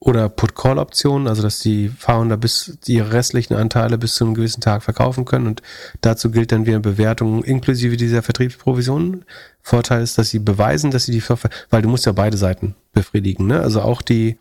[0.01, 4.83] Oder Put-Call-Optionen, also dass die Founder bis ihre restlichen Anteile bis zu einem gewissen Tag
[4.83, 5.63] verkaufen können und
[6.03, 9.25] dazu gilt dann wieder Bewertung inklusive dieser Vertriebsprovisionen.
[9.63, 12.75] Vorteil ist, dass sie beweisen, dass sie die Software, weil du musst ja beide Seiten
[12.93, 13.61] befriedigen, ne?
[13.61, 14.39] Also auch die,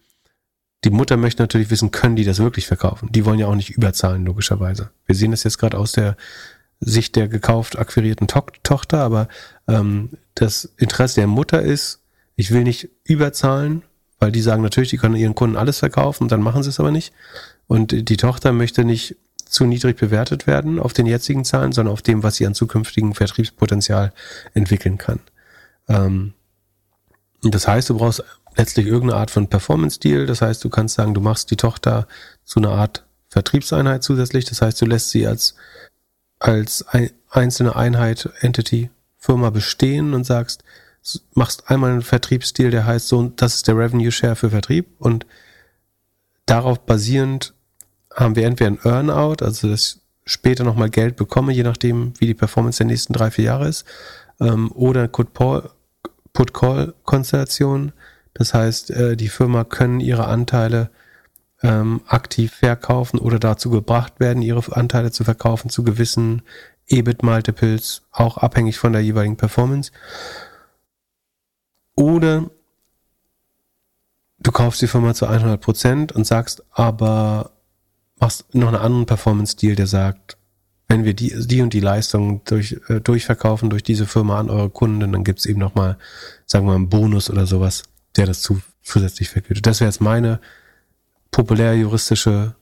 [0.83, 3.09] die Mutter möchte natürlich wissen, können die das wirklich verkaufen?
[3.11, 4.91] Die wollen ja auch nicht überzahlen, logischerweise.
[5.05, 6.17] Wir sehen das jetzt gerade aus der
[6.79, 9.27] Sicht der gekauft akquirierten to Tochter, aber
[9.67, 12.01] ähm, das Interesse der Mutter ist,
[12.35, 13.83] ich will nicht überzahlen,
[14.19, 16.91] weil die sagen natürlich, die können ihren Kunden alles verkaufen, dann machen sie es aber
[16.91, 17.13] nicht.
[17.67, 19.15] Und die Tochter möchte nicht
[19.45, 23.13] zu niedrig bewertet werden auf den jetzigen Zahlen, sondern auf dem, was sie an zukünftigen
[23.13, 24.11] Vertriebspotenzial
[24.53, 25.19] entwickeln kann.
[25.87, 26.33] Ähm,
[27.43, 28.23] das heißt, du brauchst
[28.55, 30.25] letztlich irgendeine Art von Performance-Deal.
[30.25, 32.07] Das heißt, du kannst sagen, du machst die Tochter
[32.43, 34.45] zu einer Art Vertriebseinheit zusätzlich.
[34.45, 35.55] Das heißt, du lässt sie als
[36.43, 40.63] als ein, einzelne Einheit, Entity, Firma bestehen und sagst,
[41.33, 45.25] machst einmal einen Vertriebsstil, der heißt so, das ist der Revenue Share für Vertrieb und
[46.45, 47.53] darauf basierend
[48.13, 52.27] haben wir entweder ein Earnout, also dass ich später nochmal Geld bekomme, je nachdem, wie
[52.27, 53.85] die Performance der nächsten drei, vier Jahre ist,
[54.41, 57.93] ähm, oder Put-Call-Konstellation.
[58.33, 60.89] Das heißt, äh, die Firma können ihre Anteile
[61.61, 66.41] ähm, aktiv verkaufen oder dazu gebracht werden, ihre Anteile zu verkaufen zu gewissen
[66.87, 69.91] EBIT-Multiples, auch abhängig von der jeweiligen Performance.
[71.95, 72.49] Oder
[74.39, 77.51] du kaufst die Firma zu 100 Prozent und sagst aber,
[78.19, 80.37] machst noch einen anderen Performance-Deal, der sagt,
[80.87, 84.69] wenn wir die, die und die Leistung durch, äh, durchverkaufen durch diese Firma an eure
[84.69, 85.97] Kunden, dann gibt's eben nochmal,
[86.45, 87.83] sagen wir mal, einen Bonus oder sowas,
[88.15, 89.65] der das zu, zusätzlich vergütet.
[89.65, 90.39] Das wäre jetzt meine
[91.31, 92.55] populärjuristische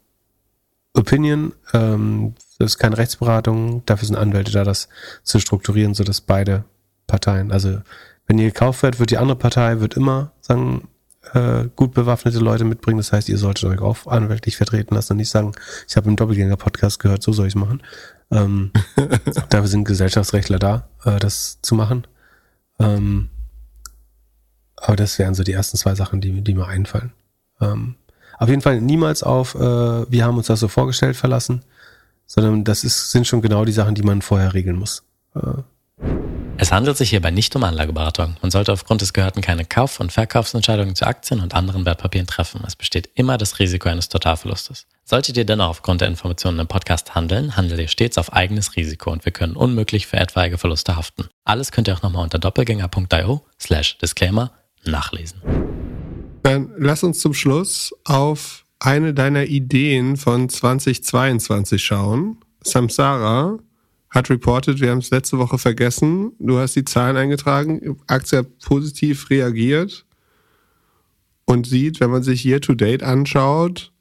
[0.94, 1.54] Opinion.
[1.74, 4.88] Ähm, das ist keine Rechtsberatung, dafür sind Anwälte da, das
[5.24, 6.64] zu strukturieren, so dass beide
[7.08, 7.82] Parteien, also
[8.28, 10.88] wenn ihr gekauft werdet, wird die andere Partei wird immer sagen,
[11.34, 12.98] äh, gut bewaffnete Leute mitbringen.
[12.98, 15.54] Das heißt, ihr solltet euch auch anwältlich vertreten lassen und nicht sagen,
[15.88, 17.82] ich habe im Doppelgänger-Podcast gehört, so soll ich es machen.
[18.32, 18.72] Ähm,
[19.50, 22.08] dafür sind Gesellschaftsrechtler da, äh, das zu machen.
[22.80, 23.30] Ähm,
[24.82, 27.14] aber das wären so die ersten zwei Sachen, die, die mir einfallen.
[27.62, 27.96] Ähm,
[28.40, 31.62] auf jeden Fall niemals auf, äh, wir haben uns das so vorgestellt verlassen,
[32.26, 35.04] sondern das ist, sind schon genau die Sachen, die man vorher regeln muss.
[35.36, 35.62] Äh.
[36.58, 38.38] Es handelt sich hierbei nicht um Anlageberatung.
[38.42, 42.64] Man sollte aufgrund des Gehörten keine Kauf- und Verkaufsentscheidungen zu Aktien und anderen Wertpapieren treffen.
[42.66, 44.88] Es besteht immer das Risiko eines Totalverlustes.
[45.04, 49.12] Solltet ihr dennoch aufgrund der Informationen im Podcast handeln, handelt ihr stets auf eigenes Risiko
[49.12, 51.28] und wir können unmöglich für etwaige Verluste haften.
[51.46, 54.52] Alles könnt ihr auch nochmal unter doppelgänger.io slash Disclaimer
[54.86, 55.42] nachlesen.
[56.44, 62.38] Dann lass uns zum Schluss auf eine deiner Ideen von 2022 schauen.
[62.64, 63.60] Samsara
[64.10, 68.60] hat reported, wir haben es letzte Woche vergessen, du hast die Zahlen eingetragen, Aktie hat
[68.60, 70.06] positiv reagiert
[71.46, 73.92] und sieht, wenn man sich Year to Date anschaut,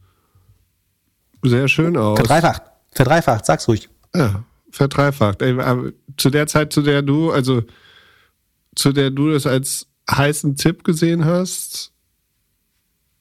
[1.42, 2.18] sehr schön aus.
[2.18, 3.88] Verdreifacht, verdreifacht, sag's ruhig.
[4.14, 5.42] Ja, verdreifacht.
[5.42, 5.56] Ey,
[6.16, 7.62] zu der Zeit, zu der du, also
[8.74, 11.92] zu der du das als heißen Tipp gesehen hast,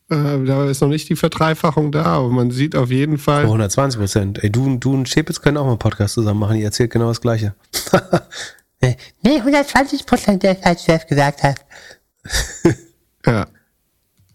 [0.10, 3.44] äh, da ist noch nicht die Verdreifachung da, aber man sieht auf jeden Fall.
[3.44, 4.44] 120 Prozent.
[4.44, 6.58] Ey, du, du und Schepitz können auch mal einen Podcast zusammen machen.
[6.58, 7.54] Ihr erzählt genau das Gleiche.
[8.82, 11.64] nee, 120 Prozent, der als Chef gesagt hat.
[13.26, 13.44] ja.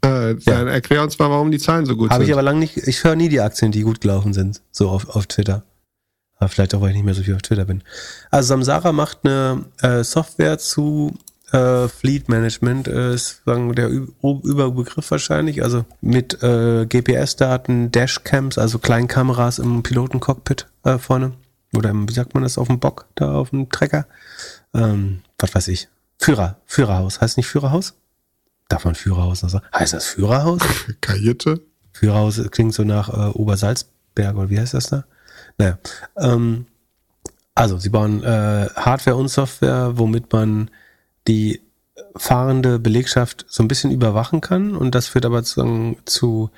[0.03, 2.23] Äh, dann erklär uns mal, warum die Zahlen so gut Hab sind.
[2.23, 4.91] Habe ich aber lange nicht, ich höre nie die Aktien, die gut gelaufen sind, so
[4.91, 5.65] auf, auf Twitter.
[6.37, 7.83] Aber vielleicht auch, weil ich nicht mehr so viel auf Twitter bin.
[8.31, 11.15] Also Samsara macht eine äh, Software zu
[11.55, 18.59] äh, Fleet Management, äh, ist sagen, der Ü Überbegriff wahrscheinlich, also mit äh, GPS-Daten, Dashcams,
[18.59, 21.33] also kleinen Kameras im Pilotencockpit äh, vorne.
[21.75, 24.07] Oder im, wie sagt man das, auf dem Bock, da auf dem Trecker.
[24.75, 25.89] Ähm, was weiß ich.
[26.19, 27.21] Führer, Führerhaus.
[27.21, 27.95] Heißt nicht Führerhaus?
[28.69, 29.67] Darf man Führerhaus noch sagen?
[29.73, 30.61] Heißt das Führerhaus?
[31.01, 31.61] Kajüte?
[31.93, 35.05] Führerhaus klingt so nach äh, Obersalzberg oder wie heißt das da?
[35.59, 35.79] Naja.
[36.17, 36.67] Ähm,
[37.55, 40.71] also, sie bauen äh, Hardware und Software, womit man
[41.29, 41.61] die
[42.17, 46.51] fahrende Belegschaft so ein bisschen überwachen kann und das führt aber zu, zu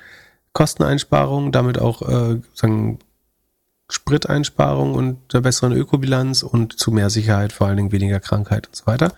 [0.52, 2.98] Kosteneinsparungen, damit auch äh, sagen,
[3.88, 8.74] Spriteinsparungen und der besseren Ökobilanz und zu mehr Sicherheit, vor allen Dingen weniger Krankheit und
[8.74, 9.12] so weiter.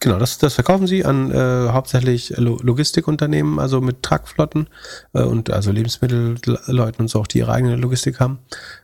[0.00, 4.68] Genau, das, das verkaufen sie an äh, hauptsächlich Logistikunternehmen, also mit Truckflotten
[5.14, 8.38] äh, und also Lebensmittelleuten und so auch, die ihre eigene Logistik haben.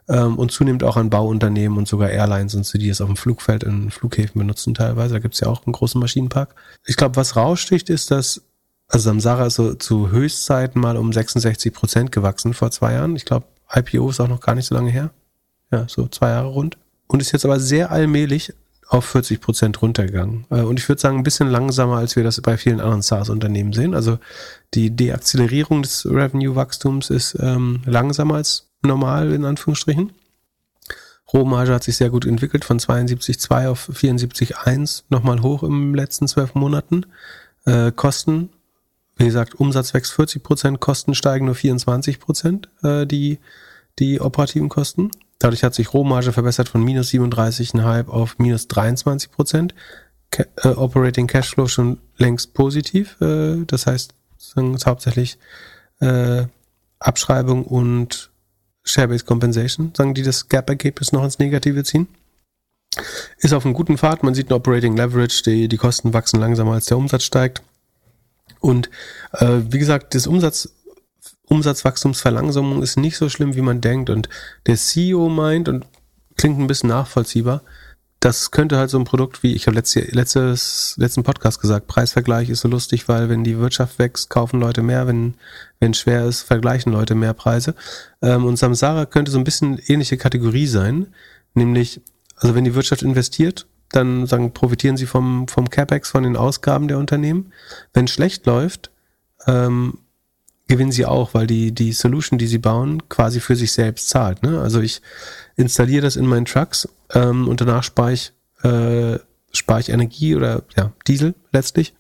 [0.09, 3.17] Ähm, und zunehmend auch an Bauunternehmen und sogar Airlines und so, die es auf dem
[3.17, 5.15] Flugfeld in Flughäfen benutzen teilweise.
[5.15, 6.55] Da gibt's ja auch einen großen Maschinenpark.
[6.87, 8.43] Ich glaube, was raussticht, ist, dass
[8.89, 13.17] also Samsara ist so zu Höchstzeiten mal um 66 Prozent gewachsen vor zwei Jahren.
[13.17, 15.11] Ich glaube, IPO ist auch noch gar nicht so lange her.
[15.71, 16.77] Ja, so zwei Jahre rund.
[17.07, 18.53] Und ist jetzt aber sehr allmählich
[18.93, 20.45] auf 40 Prozent runtergegangen.
[20.51, 23.73] Äh, und ich würde sagen, ein bisschen langsamer, als wir das bei vielen anderen SaaS-Unternehmen
[23.73, 23.95] sehen.
[23.95, 24.19] Also
[24.75, 30.13] die Deakzelerierung des Revenue-Wachstums ist ähm, langsamer als normal, in Anführungsstrichen.
[31.33, 36.55] Rohmarge hat sich sehr gut entwickelt, von 72,2 auf 74,1, nochmal hoch im letzten zwölf
[36.55, 37.07] Monaten.
[37.65, 38.51] Äh, Kosten,
[39.17, 43.39] wie gesagt, Umsatz wächst 40 Prozent, Kosten steigen nur 24 Prozent, äh, die,
[43.99, 45.11] die operativen Kosten.
[45.43, 49.75] Dadurch hat sich Rohmarge verbessert von minus 37,5 auf minus 23 Prozent.
[50.31, 53.21] Äh, Operating Cashflow schon längst positiv.
[53.21, 55.39] Äh, das heißt, es hauptsächlich
[55.99, 56.45] äh,
[57.01, 58.31] Abschreibung und
[58.85, 62.07] Share-Based Compensation, sagen die das Gap-Ergebnis noch ins Negative ziehen.
[63.39, 64.23] Ist auf einem guten Pfad.
[64.23, 65.43] Man sieht ein Operating Leverage.
[65.45, 67.63] Die, die Kosten wachsen langsamer als der Umsatz steigt.
[68.61, 68.91] Und
[69.33, 70.73] äh, wie gesagt, das Umsatz
[71.53, 74.11] Umsatzwachstumsverlangsamung ist nicht so schlimm, wie man denkt.
[74.11, 74.29] Und
[74.67, 75.87] der CEO meint, und
[76.37, 77.63] klingt ein bisschen nachvollziehbar,
[78.21, 82.51] das könnte halt so ein Produkt wie, ich habe letzte, letztes, letzten Podcast gesagt, Preisvergleich
[82.51, 85.35] ist so lustig, weil wenn die Wirtschaft wächst, kaufen Leute mehr, wenn
[85.83, 87.75] wenn schwer ist, vergleichen Leute mehr Preise.
[88.23, 91.09] Ähm, und Samsara könnte so ein bisschen ähnliche Kategorie sein,
[91.55, 92.01] nämlich,
[92.37, 96.87] also wenn die Wirtschaft investiert, dann sagen, profitieren sie vom, vom CapEx, von den Ausgaben
[96.87, 97.53] der Unternehmen.
[97.93, 98.93] Wenn schlecht läuft,
[99.49, 99.99] ähm,
[100.73, 104.43] gewinnen sie auch, weil die, die Solution, die sie bauen, quasi für sich selbst zahlt.
[104.43, 104.59] Ne?
[104.59, 105.03] Also ich
[105.55, 109.19] installiere das in meinen Trucks ähm, und danach spare ich, äh,
[109.53, 111.93] spare ich Energie oder ja, Diesel letztlich.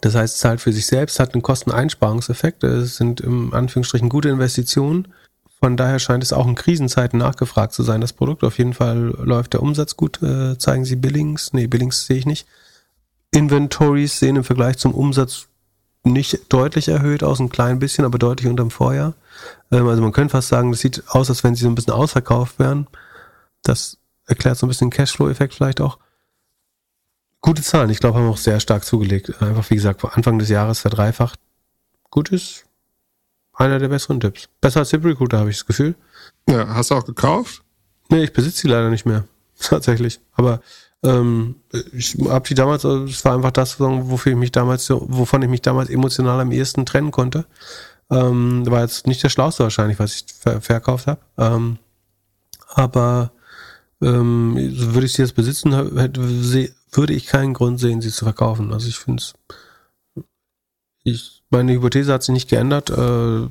[0.00, 2.62] Das heißt, es zahlt für sich selbst, hat einen Kosteneinsparungseffekt.
[2.62, 5.08] Es sind im Anführungsstrichen gute Investitionen.
[5.58, 8.44] Von daher scheint es auch in Krisenzeiten nachgefragt zu sein, das Produkt.
[8.44, 10.22] Auf jeden Fall läuft der Umsatz gut.
[10.22, 11.52] Äh, zeigen Sie Billings?
[11.52, 12.46] Nee, Billings sehe ich nicht.
[13.32, 15.48] Inventories sehen im Vergleich zum Umsatz
[16.02, 19.14] nicht deutlich erhöht aus, ein klein bisschen, aber deutlich unterm Vorjahr.
[19.70, 21.92] Ähm, also man könnte fast sagen, das sieht aus, als wenn sie so ein bisschen
[21.92, 22.86] ausverkauft wären.
[23.62, 25.98] Das erklärt so ein bisschen den Cashflow-Effekt vielleicht auch.
[27.42, 29.42] Gute Zahlen, ich glaube, haben auch sehr stark zugelegt.
[29.42, 31.38] Einfach, wie gesagt, Anfang des Jahres verdreifacht.
[32.10, 32.64] Gutes,
[33.54, 34.48] einer der besseren Tipps.
[34.60, 35.94] Besser als ZipRecruiter, habe ich das Gefühl.
[36.48, 37.62] Ja, hast du auch gekauft?
[38.08, 39.24] Nee, ich besitze sie leider nicht mehr.
[39.58, 40.20] Tatsächlich.
[40.32, 40.60] Aber
[41.02, 41.56] ähm,
[41.92, 45.48] ich habe die damals, also es war einfach das, wofür ich mich damals, wovon ich
[45.48, 47.46] mich damals emotional am ehesten trennen konnte.
[48.10, 51.20] Ähm, war jetzt nicht der schlauste wahrscheinlich, was ich ver verkauft habe.
[51.38, 51.78] Ähm,
[52.68, 53.32] aber
[54.02, 56.20] ähm, würde ich sie jetzt besitzen, hätte,
[56.92, 58.72] würde ich keinen Grund sehen, sie zu verkaufen.
[58.72, 59.34] Also ich finde es,
[61.04, 62.90] ich, meine Hypothese hat sich nicht geändert.
[62.90, 63.48] Äh,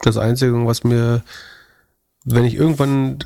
[0.00, 1.22] das Einzige, was mir,
[2.24, 3.18] wenn ich irgendwann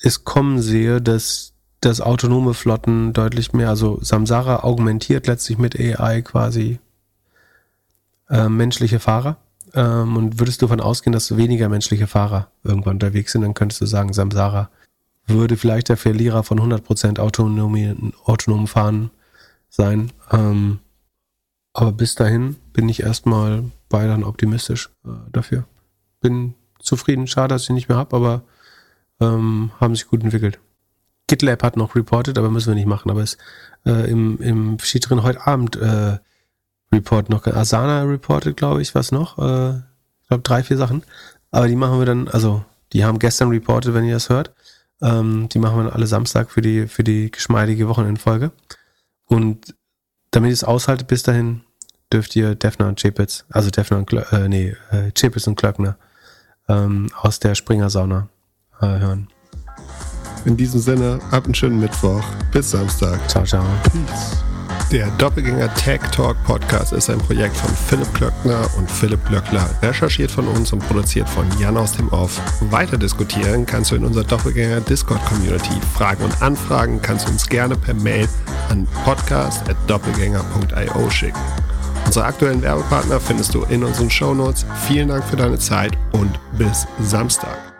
[0.00, 1.51] es kommen sehe, dass
[1.82, 6.78] dass autonome Flotten deutlich mehr, also Samsara augmentiert letztlich mit AI quasi
[8.30, 9.36] äh, menschliche Fahrer.
[9.74, 13.80] Ähm, und würdest du davon ausgehen, dass weniger menschliche Fahrer irgendwann unterwegs sind, dann könntest
[13.80, 14.70] du sagen, Samsara
[15.26, 19.10] würde vielleicht der Verlierer von 100% autonomen, autonomen Fahren
[19.68, 20.12] sein.
[20.30, 20.78] Ähm,
[21.72, 25.64] aber bis dahin bin ich erstmal weiterhin optimistisch äh, dafür.
[26.20, 28.42] Bin zufrieden, schade, dass ich nicht mehr habe, aber
[29.20, 30.60] ähm, haben sich gut entwickelt.
[31.32, 33.10] GitLab hat noch reported, aber müssen wir nicht machen.
[33.10, 33.38] Aber es
[33.86, 36.18] äh, im, im steht drin heute Abend äh,
[36.92, 37.46] Report noch.
[37.46, 39.38] Asana reported, glaube ich, was noch.
[39.38, 41.02] Äh, ich glaube drei, vier Sachen.
[41.50, 44.52] Aber die machen wir dann, also die haben gestern reported, wenn ihr das hört.
[45.00, 48.52] Ähm, die machen wir dann alle Samstag für die, für die geschmeidige Wochenendfolge.
[49.24, 49.74] Und
[50.32, 51.62] damit ihr es aushaltet bis dahin,
[52.12, 55.96] dürft ihr Defner und Chepitz, also Defner und Klö äh, nee, äh, Chepitz und Klöckner
[56.68, 58.28] ähm, aus der Springer Sauna
[58.82, 59.28] äh, hören.
[60.44, 62.24] In diesem Sinne, ab einen schönen Mittwoch.
[62.50, 63.20] Bis Samstag.
[63.28, 63.62] Ciao, ciao.
[64.90, 70.30] Der Doppelgänger Tech Talk Podcast ist ein Projekt von Philipp Klöckner und Philipp Glöckler, recherchiert
[70.30, 72.38] von uns und produziert von Jan aus dem Off.
[72.70, 75.80] Weiter diskutieren kannst du in unserer Doppelgänger Discord Community.
[75.94, 78.28] Fragen und Anfragen kannst du uns gerne per Mail
[78.68, 81.40] an podcast.doppelgänger.io schicken.
[82.04, 84.66] Unsere aktuellen Werbepartner findest du in unseren Shownotes.
[84.86, 87.71] Vielen Dank für deine Zeit und bis Samstag.